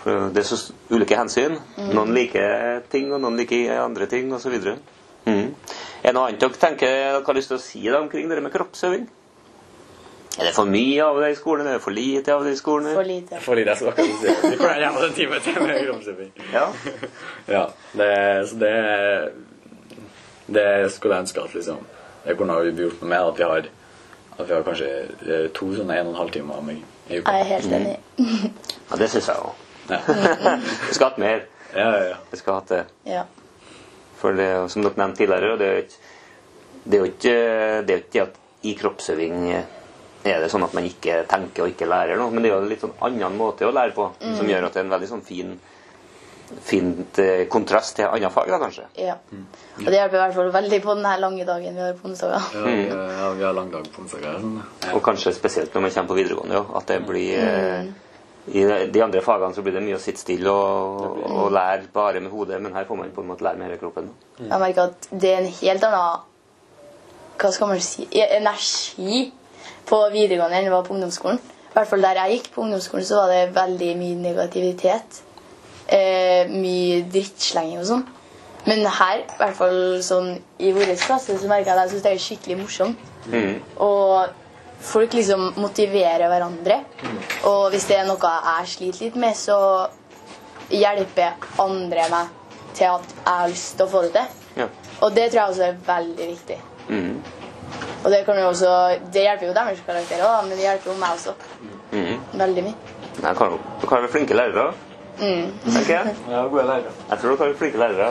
For 0.00 0.30
det 0.32 0.38
er 0.38 0.48
så 0.48 0.72
ulike 0.90 1.16
hensyn. 1.16 1.58
Noen 1.92 2.14
liker 2.14 2.80
ting, 2.90 3.12
og 3.12 3.20
noen 3.20 3.36
liker 3.36 3.80
andre 3.84 4.06
ting, 4.06 4.32
osv. 4.32 4.54
Mm. 5.26 5.54
Er 6.04 6.10
det 6.10 6.14
noe 6.16 6.28
annet 6.28 6.40
dere 6.42 6.60
tenker 6.60 6.90
dere 6.90 7.20
har 7.26 7.36
lyst 7.38 7.52
til 7.52 7.56
å 7.58 7.62
si 7.62 7.84
da, 7.88 8.00
omkring 8.00 8.28
det 8.28 8.42
med 8.44 8.52
kroppsøving? 8.52 9.06
Er 10.34 10.48
det 10.48 10.54
for 10.56 10.66
mye 10.66 11.04
av 11.04 11.20
det 11.22 11.30
i 11.30 11.36
skolen? 11.38 11.66
Er 11.70 11.78
det 11.78 11.82
for 11.84 11.94
lite 11.94 12.34
av 12.34 12.44
det 12.44 12.52
i 12.56 12.58
skolen? 12.58 12.90
For 12.96 13.06
lite. 13.06 13.38
Fordi 13.40 13.64
jeg 13.68 13.76
skal 13.78 13.92
akkurat 13.92 14.16
si 14.20 14.48
Vi 14.50 14.56
pleier 14.58 14.88
å 14.88 14.94
ha 14.96 15.04
en 15.06 15.14
time 15.14 15.38
til 15.44 15.60
med 15.62 15.76
kroppsøving. 15.84 16.32
Ja. 16.52 16.64
Ja, 17.46 17.64
det, 17.92 18.10
så 18.50 18.58
det 18.58 18.72
Det 20.46 20.66
skulle 20.92 21.14
jeg 21.14 21.26
ønske 21.26 21.44
at 21.44 21.54
liksom 21.54 21.86
Det 22.24 22.36
kunne 22.38 22.58
vi 22.64 22.82
gjort 22.82 23.00
noe 23.04 23.12
med. 23.12 23.20
At 23.20 23.38
vi 23.38 23.44
har 23.44 23.70
At 24.34 24.48
vi 24.48 24.54
har 24.56 24.66
kanskje 24.66 24.90
eh, 24.90 25.46
to 25.54 25.70
sånne 25.76 26.00
en 26.00 26.10
og 26.10 26.12
en 26.16 26.20
halv 26.24 26.34
timer 26.34 26.66
meg 26.66 26.82
i 27.06 27.20
uka. 27.20 27.30
Jeg 27.30 27.40
er 27.40 27.44
helt 27.44 27.72
enig. 27.78 27.96
ja, 28.90 28.96
det 28.98 29.10
syns 29.12 29.28
jeg 29.28 29.36
òg. 29.38 29.52
Ja. 29.90 29.98
Vi 30.88 30.94
skal 30.96 31.04
ha 31.04 31.10
hatt 31.12 31.18
mer. 31.22 31.44
Ja, 31.74 31.88
ja, 31.92 32.04
ja. 32.08 32.16
Vi 32.32 32.40
skal 32.40 32.56
ha 32.56 32.60
hatt 32.60 32.72
det. 32.72 32.84
Ja. 33.06 33.22
For 34.24 34.36
det, 34.40 34.50
som 34.72 34.84
dere 34.86 34.96
nevnte 35.02 35.20
tidligere, 35.20 35.56
det 35.60 35.68
er 35.68 35.76
jo 35.76 35.84
ikke 35.84 36.02
det 36.84 36.96
er 36.96 37.00
jo 37.02 37.10
ikke 37.12 37.36
det 37.84 37.94
er 37.94 38.02
ikke 38.02 38.22
at 38.24 38.40
i 38.64 38.72
kroppsøving 38.76 39.38
er 39.52 40.40
det 40.40 40.48
sånn 40.52 40.64
at 40.64 40.72
man 40.76 40.86
ikke 40.88 41.18
tenker 41.28 41.66
og 41.66 41.74
ikke 41.74 41.88
lærer 41.88 42.16
noe, 42.16 42.32
men 42.32 42.40
det 42.44 42.48
er 42.48 42.54
jo 42.54 42.62
en 42.62 42.70
litt 42.70 42.80
sånn 42.84 42.96
annen 43.04 43.36
måte 43.36 43.68
å 43.68 43.72
lære 43.76 43.92
på, 43.96 44.06
som 44.24 44.48
gjør 44.48 44.66
at 44.70 44.76
det 44.76 44.80
er 44.80 44.86
en 44.86 44.94
veldig 44.96 45.08
sånn 45.10 45.24
fin 45.24 45.54
fint 46.64 47.18
eh, 47.18 47.46
kontrast 47.48 47.96
til 47.96 48.06
andre 48.06 48.28
fag, 48.30 48.50
da, 48.52 48.58
kanskje. 48.60 48.84
ja. 49.00 49.14
Og 49.80 49.86
det 49.88 49.96
hjelper 49.96 50.18
i 50.18 50.20
hvert 50.20 50.34
fall 50.36 50.50
veldig 50.54 50.80
på 50.84 50.94
denne 50.94 51.14
lange 51.18 51.46
dagen 51.48 51.74
vi 51.76 51.82
har 51.82 51.96
på 51.98 52.08
onsdager. 52.10 52.48
Ja, 52.54 52.64
vi, 52.68 52.74
ja, 52.90 53.30
vi 53.38 53.46
har 53.48 53.56
lang 53.56 53.70
dag 53.72 53.88
på 53.90 54.02
onsdager. 54.04 54.36
Sånn. 54.42 54.58
Og 54.92 55.00
kanskje 55.06 55.32
spesielt 55.34 55.74
når 55.74 55.86
man 55.86 55.94
kommer 55.96 56.12
på 56.12 56.18
videregående, 56.20 56.58
jo, 56.60 56.64
at 56.78 56.92
det 56.92 56.98
blir 57.08 57.32
eh, 57.40 57.88
I 58.46 58.64
de 58.92 59.00
andre 59.00 59.22
fagene 59.24 59.56
så 59.56 59.62
blir 59.64 59.72
det 59.78 59.82
mye 59.84 59.96
å 59.96 60.02
sitte 60.02 60.20
stille 60.20 60.52
og, 60.52 61.22
og 61.24 61.52
lære 61.54 61.88
bare 61.94 62.20
med 62.20 62.32
hodet, 62.34 62.60
men 62.60 62.74
her 62.76 62.84
får 62.84 62.98
man 62.98 63.14
på 63.14 63.24
en 63.24 63.30
måte 63.30 63.46
lære 63.46 63.56
med 63.60 63.70
hele 63.70 63.80
kroppen. 63.80 64.10
Jeg 64.38 64.60
merker 64.60 64.90
at 64.90 65.08
det 65.10 65.30
er 65.30 65.40
en 65.40 65.54
helt 65.62 65.86
annen 65.88 66.30
hva 67.40 67.50
skal 67.50 67.72
man 67.72 67.80
si, 67.82 68.04
energi 68.12 69.24
på 69.88 70.00
videregående 70.12 70.60
enn 70.60 70.68
det 70.68 70.74
var 70.74 70.84
på 70.86 70.94
ungdomsskolen. 70.94 71.40
I 71.40 71.74
hvert 71.74 71.90
fall 71.90 72.04
der 72.04 72.20
jeg 72.20 72.36
gikk 72.36 72.52
på 72.54 72.62
ungdomsskolen, 72.62 73.06
så 73.08 73.22
var 73.22 73.32
det 73.32 73.56
veldig 73.56 73.88
mye 73.98 74.18
negativitet. 74.22 75.22
Eh, 75.88 76.52
mye 76.52 77.00
drittslenging 77.12 77.80
og 77.82 77.88
sånn. 77.88 78.04
Men 78.64 78.86
her, 78.86 79.24
i 79.24 79.40
hvert 79.40 79.58
fall 79.58 79.80
sånn 80.04 80.30
i 80.62 80.70
vår 80.72 80.94
klasse, 81.02 81.34
så 81.36 81.50
merker 81.50 81.72
jeg 81.72 81.74
at 81.74 81.82
jeg 81.82 81.92
synes 81.92 82.06
det 82.06 82.12
er 82.12 82.22
skikkelig 82.28 82.60
morsomt. 82.62 83.02
Og 83.82 84.43
folk 84.84 85.12
liksom 85.16 85.52
motiverer 85.56 86.26
hverandre. 86.30 86.78
Og 87.50 87.70
hvis 87.72 87.86
det 87.90 87.98
er 88.00 88.08
noe 88.08 88.32
jeg 88.34 88.70
sliter 88.74 89.06
litt 89.08 89.16
med, 89.20 89.36
så 89.38 89.58
hjelper 90.72 91.36
andre 91.62 92.06
meg 92.12 92.32
til 92.74 92.88
at 92.90 93.12
jeg 93.14 93.28
har 93.30 93.48
lyst 93.52 93.76
til 93.78 93.86
å 93.86 93.90
få 93.92 94.02
det 94.06 94.12
til. 94.16 94.40
Ja. 94.62 94.68
Og 95.02 95.14
det 95.14 95.28
tror 95.30 95.40
jeg 95.40 95.50
også 95.54 95.66
er 95.68 95.76
veldig 95.86 96.26
viktig. 96.30 96.58
Mm. 96.88 97.22
Og 98.04 98.10
det, 98.12 98.24
kan 98.26 98.36
jo 98.38 98.48
også, 98.50 98.70
det 99.14 99.22
hjelper 99.24 99.48
jo 99.48 99.54
deres 99.56 99.78
karakterer, 99.86 100.24
òg, 100.28 100.48
men 100.48 100.58
det 100.58 100.66
hjelper 100.66 100.90
jo 100.92 100.96
meg 101.00 101.14
også. 101.16 101.32
Mm. 101.94 102.18
Veldig 102.40 102.64
mye. 102.66 102.98
Nei, 103.22 103.32
kan, 103.38 103.54
dere 103.80 103.90
har 103.94 104.04
vel 104.06 104.12
flinke 104.18 104.36
lærere, 104.40 104.72
Mm. 105.14 105.52
tenker 105.62 105.92
jeg. 105.94 106.14
Ja, 106.26 106.40
gode 106.50 106.64
lærere. 106.66 106.90
Jeg 107.10 107.18
tror 107.22 107.36
dere 107.38 107.46
har 107.52 107.58
flinke 107.60 107.78
lærere. 107.78 108.08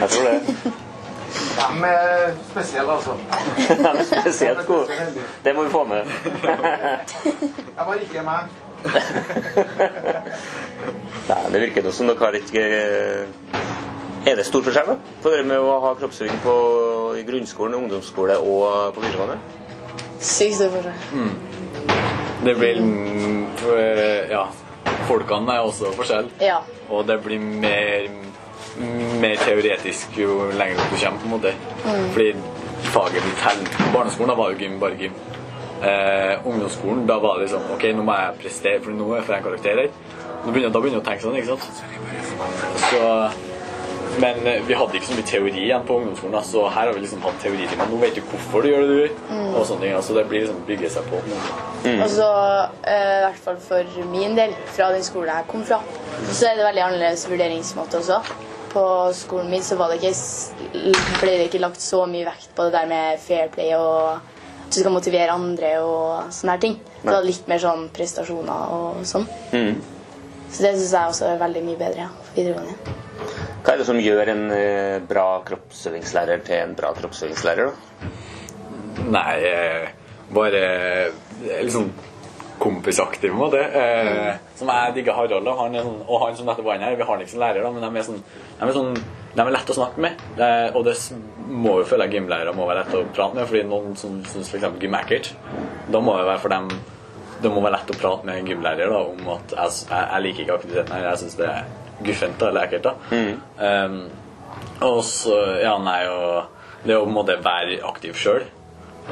Jeg 0.00 0.08
tror 0.12 0.26
det. 0.28 0.72
De 1.60 1.86
er 1.86 2.32
spesielle, 2.50 2.92
altså. 2.92 3.14
De 3.56 3.88
er 3.88 4.04
spesielt 4.04 4.66
gode. 4.66 4.86
Det 5.44 5.54
må 5.56 5.62
vi 5.66 5.70
få 5.70 5.84
med. 5.84 6.10
Jeg 7.76 7.86
var 7.86 7.94
ikke 7.94 8.22
meg. 8.26 8.40
Nei, 11.28 11.40
det 11.52 11.60
virker 11.66 11.84
noe 11.84 11.92
som 11.92 12.08
dere 12.08 12.22
har 12.24 12.36
ikke 12.38 12.62
Er 14.24 14.38
det 14.38 14.46
stor 14.48 14.64
forskjell 14.64 14.88
da? 14.88 14.94
på 15.20 15.32
det 15.34 15.42
med 15.48 15.60
å 15.60 15.74
ha 15.84 15.90
kroppsøving 16.00 16.40
på, 16.44 16.54
i 17.20 17.24
grunnskolen, 17.28 17.76
ungdomsskole 17.82 18.38
og 18.40 18.94
på 18.96 19.04
videregående? 19.04 19.36
Sykt 20.20 20.56
stor 20.58 20.72
forskjell. 20.74 21.30
Det 22.44 22.56
blir 22.56 22.80
mm, 22.80 23.46
for, 23.60 24.02
Ja, 24.32 24.46
folkene 25.08 25.56
er 25.58 25.68
også 25.68 25.92
forskjell. 25.96 26.32
Ja. 26.40 26.60
Og 26.88 27.04
det 27.08 27.20
blir 27.24 27.40
mer, 27.40 28.08
mer 29.20 29.36
teoretisk 29.40 30.16
jo 30.18 30.50
lenger 30.56 30.80
opp 30.80 30.94
du 30.94 30.96
kommer. 31.04 31.18
på 31.18 31.28
en 31.28 31.34
måte. 31.36 31.54
Fordi 32.14 32.34
faget 32.94 33.22
blir 33.22 33.36
telt. 33.42 33.76
På 33.78 33.92
barneskolen 33.98 34.32
da 34.32 34.38
var 34.38 34.50
jo 34.52 34.58
gym 34.62 34.80
bare 34.80 34.98
gym. 35.00 35.20
Eh, 35.82 36.46
ungdomsskolen 36.46 37.06
da 37.08 37.18
var 37.18 37.38
det 37.38 37.46
liksom 37.46 37.70
Ok, 37.72 37.86
nå 37.96 38.02
må 38.04 38.12
jeg 38.12 38.40
prestere, 38.42 38.80
for 38.84 38.92
nå 38.92 39.06
får 39.08 39.34
jeg 39.34 39.38
en 39.38 39.46
karakter 39.48 39.78
her. 39.80 39.94
Nå 40.44 40.52
begynner, 40.52 40.72
da 40.74 40.82
begynner 40.82 41.00
jeg 41.00 41.04
å 41.04 41.08
tenke 41.08 41.24
sånn, 41.24 41.38
ikke 41.40 41.54
sant? 41.54 41.64
Så 42.90 43.00
men 44.20 44.46
eh, 44.46 44.62
vi 44.66 44.74
hadde 44.74 44.98
ikke 44.98 45.06
så 45.06 45.16
mye 45.16 45.26
teori 45.28 45.52
igjen 45.62 45.84
på 45.86 45.96
ungdomsskolen, 46.00 46.34
da, 46.34 46.42
så 46.44 46.64
her 46.68 46.88
har 46.88 46.92
vi 46.96 47.04
liksom 47.04 47.22
hatt 47.24 47.38
teoritimer. 47.44 47.88
Nå 47.88 48.00
vet 48.02 48.18
du 48.18 48.20
hvorfor 48.32 48.64
du 48.64 48.70
gjør 48.70 48.84
det 48.84 48.90
du 48.90 48.98
gjør, 48.98 49.14
og 49.54 49.64
sånne 49.68 49.86
ting. 49.86 49.94
Altså, 49.96 50.16
det 50.18 50.26
blir 50.28 50.44
liksom 50.44 50.60
bygger 50.68 50.94
seg 50.96 51.08
på. 51.12 51.22
Mm. 51.86 52.02
Og 52.02 52.10
så, 52.12 52.28
eh, 52.90 53.16
i 53.16 53.24
hvert 53.28 53.42
fall 53.46 53.60
for 53.64 54.06
min 54.10 54.36
del, 54.36 54.56
fra 54.74 54.90
den 54.92 55.06
skolen 55.06 55.30
jeg 55.32 55.48
kom 55.52 55.64
fra, 55.64 55.80
så 56.28 56.50
er 56.50 56.58
det 56.58 56.66
veldig 56.66 56.86
annerledes 56.88 57.26
vurderingsmåte 57.30 58.02
også. 58.02 58.20
På 58.70 58.84
skolen 59.16 59.50
min 59.50 59.64
så 59.66 59.76
var 59.78 59.90
det 59.90 59.98
ikke, 60.00 60.12
ble 61.20 61.32
det 61.32 61.48
ikke 61.48 61.62
lagt 61.62 61.82
så 61.82 62.04
mye 62.06 62.28
vekt 62.28 62.52
på 62.54 62.68
det 62.68 62.74
der 62.76 62.90
med 62.90 63.22
fair 63.22 63.50
play 63.50 63.74
og 63.74 64.20
at 64.70 64.76
du 64.76 64.78
skal 64.78 64.94
motivere 64.94 65.34
andre 65.34 65.72
og 65.82 66.30
sånne 66.34 66.54
her 66.54 66.62
ting. 66.62 66.76
Det 67.02 67.10
var 67.10 67.26
litt 67.26 67.48
mer 67.50 67.62
sånn 67.62 67.88
prestasjoner 67.94 68.74
og 68.76 69.00
sånn. 69.08 69.26
Så 70.50 70.62
det 70.62 70.74
syns 70.76 70.92
jeg 70.94 71.14
også 71.14 71.26
er 71.30 71.40
veldig 71.42 71.62
mye 71.66 71.78
bedre 71.80 72.04
ja, 72.04 72.10
videregående. 72.36 72.94
Hva 73.60 73.74
er 73.74 73.82
det 73.82 73.86
som 73.88 73.98
gjør 74.00 74.30
en 74.32 74.44
eh, 74.54 74.98
bra 75.10 75.26
kroppsøvingslærer 75.46 76.44
til 76.46 76.62
en 76.62 76.76
bra 76.78 76.92
kroppsøvingslærer? 76.96 77.70
da? 77.70 78.10
Nei, 79.10 79.34
eh, 79.50 79.90
bare 80.34 80.62
liksom 81.42 81.90
sånn 81.90 82.09
kompisaktig, 82.60 83.32
måte. 83.34 83.62
Eh, 83.64 84.36
som 84.58 84.70
jeg 84.72 84.94
digger 84.98 85.16
Harald, 85.16 85.48
og 85.48 85.62
han 85.62 85.74
er 85.78 85.86
sånn, 85.86 85.98
og 86.06 86.22
han 86.26 86.38
som 86.38 86.50
nettopp 86.50 86.68
var 86.68 86.82
her. 86.82 86.98
Vi 86.98 87.06
har 87.06 87.12
han 87.14 87.24
ikke 87.24 87.34
som 87.34 87.42
lærer, 87.42 87.64
da, 87.64 87.72
men 87.74 87.86
de 87.86 87.90
er, 88.02 88.06
sånn, 88.06 88.22
de 88.60 88.68
er, 88.68 88.74
sånn, 88.76 89.02
de 89.34 89.44
er 89.44 89.52
lett 89.56 89.72
å 89.72 89.78
snakke 89.80 90.04
med. 90.04 90.24
Det, 90.38 90.52
og 90.76 90.86
det 90.86 90.96
må 91.50 91.80
jo 91.80 91.88
føle 91.88 92.08
gymlærere 92.12 92.54
må 92.56 92.68
være 92.68 92.84
lett 92.84 92.96
å 93.00 93.04
prate 93.16 93.38
med, 93.38 93.48
fordi 93.50 93.66
noen 93.68 93.98
som 93.98 94.20
syns 94.30 94.52
f.eks. 94.52 94.68
gym 94.82 94.96
er 94.96 95.06
ekkelt, 95.06 95.32
da 95.90 96.02
må 96.04 96.16
det 96.20 96.28
være 96.28 96.42
for 96.44 96.56
dem 96.56 96.72
det 97.40 97.48
må 97.48 97.62
være 97.64 97.78
lett 97.78 97.92
å 97.94 97.96
prate 97.96 98.28
med 98.28 98.36
en 98.36 98.48
gymlærer 98.50 98.90
da, 98.92 99.00
om 99.00 99.28
at 99.32 99.54
jeg, 99.56 99.76
jeg, 99.88 100.08
jeg 100.12 100.24
liker 100.26 100.42
ikke 100.44 100.56
aktiviteten 100.58 100.92
her, 100.92 101.06
jeg 101.06 101.20
syns 101.22 101.38
det 101.38 101.46
er 101.48 101.70
guffent 102.04 102.42
eller 102.44 102.66
ekkelt. 102.66 102.88
da. 102.88 103.20
Um, 103.56 104.00
og 104.84 105.00
så, 105.08 105.36
ja, 105.60 105.74
nei, 105.80 106.00
og 106.08 106.84
det 106.84 106.96
å 106.96 107.04
på 107.04 107.10
en 107.10 107.16
måte 107.16 107.36
være 107.44 107.80
aktiv 107.88 108.16
sjøl. 108.16 108.44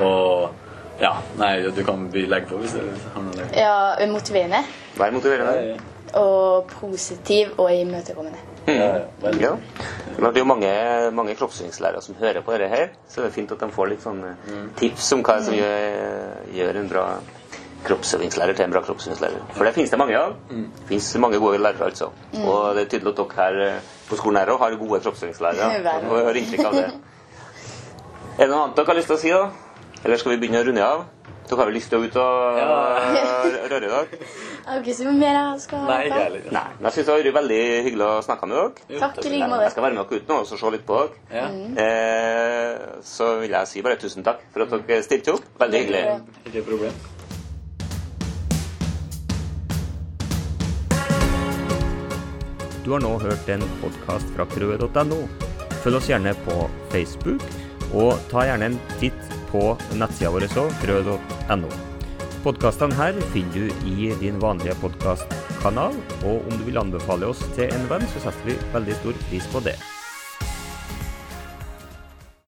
Og 0.05 0.68
ja, 1.01 1.13
nei, 1.39 1.53
du 1.63 1.85
kan 1.87 2.09
legge 2.13 2.49
på 2.51 2.59
hvis 2.63 2.75
du 2.75 2.83
har 3.15 3.23
noe 3.23 3.37
der. 3.39 3.55
Ja, 3.55 4.07
motiverende 4.11 4.65
Vær 4.99 5.15
motiverende. 5.15 5.79
og 6.19 6.67
positiv 6.81 7.55
og 7.59 7.73
imøtekommende. 7.75 8.39
Ja, 8.69 8.91
vel. 9.23 9.41
Ja. 9.41 9.55
Men 10.19 10.33
det 10.33 10.41
er 10.41 10.45
jo 10.45 10.49
mange, 10.49 10.71
mange 11.17 11.35
kroppsøvingslærere 11.39 12.03
som 12.03 12.17
hører 12.21 12.43
på 12.45 12.53
dette 12.53 12.69
her, 12.69 12.89
så 13.09 13.23
det 13.23 13.31
er 13.31 13.37
fint 13.37 13.53
at 13.53 13.61
de 13.61 13.71
får 13.73 13.93
litt 13.93 14.05
sånne 14.05 14.35
tips 14.77 15.13
om 15.17 15.23
hva 15.25 15.39
som 15.45 15.55
gjør, 15.57 15.85
gjør 16.57 16.81
en 16.83 16.91
bra 16.91 17.05
kroppsøvingslærer 17.87 18.57
til 18.59 18.67
en 18.67 18.75
bra 18.75 18.83
kroppsøvingslærer. 18.83 19.45
For 19.55 19.65
det 19.65 19.75
finnes 19.77 19.91
det 19.95 20.01
mange 20.01 20.19
av. 20.19 20.35
Det 20.51 20.89
finnes 20.91 21.13
mange 21.23 21.39
gode 21.39 21.61
lærere, 21.63 21.93
altså. 21.93 22.11
Og 22.43 22.75
det 22.77 22.85
er 22.85 22.91
tydelig 22.97 23.15
at 23.15 23.23
dere 23.23 23.39
her 23.39 23.61
eh, 23.69 23.87
på 24.09 24.19
skolen 24.19 24.41
her 24.43 24.53
har 24.59 24.77
gode 24.83 25.01
kroppsøvingslærere. 25.07 25.71
Og 26.11 26.19
jeg 26.19 26.27
har 26.27 26.41
inntrykk 26.43 26.67
av 26.67 26.77
det. 26.81 26.89
Er 28.39 28.47
det 28.47 28.51
noe 28.53 28.65
annet 28.67 28.77
dere 28.79 28.93
har 28.93 28.99
lyst 28.99 29.11
til 29.13 29.17
å 29.17 29.23
si, 29.23 29.33
da? 29.35 29.68
Eller 30.05 30.21
skal 30.21 30.35
vi 30.35 30.41
begynne 30.43 30.61
å 30.63 30.67
runde 30.69 30.85
av? 30.85 31.07
Dere 31.49 31.63
har 31.63 31.69
vel 31.71 31.79
lyst 31.79 31.89
til 31.89 31.97
å 31.97 32.05
ut 32.05 32.17
og 32.21 32.59
røre 33.73 33.87
i 33.87 33.91
dag. 33.91 34.11
Jeg 34.13 34.69
vet 34.69 34.83
ikke 34.83 34.97
så 34.99 35.05
mye 35.07 35.17
mer 35.17 35.37
jeg 35.39 35.61
skal 35.63 35.85
Nei, 35.89 35.99
ikke 36.05 36.19
heller. 36.21 36.49
Nei. 36.53 36.65
Men 36.77 36.89
jeg 36.89 36.95
syns 36.97 37.07
det 37.07 37.15
har 37.15 37.23
vært 37.23 37.37
veldig 37.39 37.61
hyggelig 37.87 38.05
å 38.05 38.19
snakke 38.27 38.49
med 38.51 38.59
dere. 38.59 38.99
Takk 39.01 39.21
i 39.23 39.31
like 39.33 39.61
Jeg 39.63 39.73
skal 39.73 39.87
være 39.87 39.97
med 39.97 40.11
dere 40.11 40.21
ut 40.21 40.29
nå 40.29 40.37
og 40.43 40.51
se 40.51 40.73
litt 40.75 40.85
på 40.91 40.99
dere. 41.01 41.23
Ja. 41.33 41.47
Eh, 41.85 42.75
så 43.15 43.31
vil 43.41 43.57
jeg 43.57 43.71
si 43.71 43.85
bare 43.87 44.01
tusen 44.03 44.27
takk 44.27 44.45
for 44.53 44.67
at 44.67 44.75
dere 44.91 45.07
stilte 45.07 45.39
opp. 45.39 45.49
Veldig 45.65 45.81
hyggelig. 45.83 46.03
Ikke 46.51 46.67
problem. 46.69 47.01
Du 52.85 52.93
har 52.93 53.03
nå 53.05 53.17
hørt 53.25 53.49
en 53.57 53.65
podkast 53.81 54.37
fra 54.37 54.45
prøve.no. 54.53 55.25
Følg 55.81 55.97
oss 55.97 56.13
gjerne 56.13 56.37
på 56.45 56.61
Facebook, 56.93 57.45
og 57.97 58.21
ta 58.29 58.45
gjerne 58.49 58.73
en 58.75 58.81
titt 59.01 59.38
på 59.53 59.63
nettsida 59.99 60.33
vår 60.35 60.49
òg, 60.49 60.89
rød.no. 60.91 61.71
Podkastene 62.45 62.95
her 62.95 63.19
finner 63.35 63.69
du 63.69 63.87
i 63.91 64.11
din 64.21 64.39
vanlige 64.41 64.79
podkastkanal, 64.83 65.97
og 66.23 66.49
om 66.49 66.59
du 66.59 66.67
vil 66.69 66.81
anbefale 66.81 67.29
oss 67.33 67.43
til 67.59 67.73
en 67.75 67.89
venn, 67.91 68.07
så 68.15 68.29
setter 68.29 68.53
vi 68.53 68.61
veldig 68.75 69.01
stor 69.03 69.25
pris 69.29 69.49
på 69.53 69.65
det. 69.67 69.79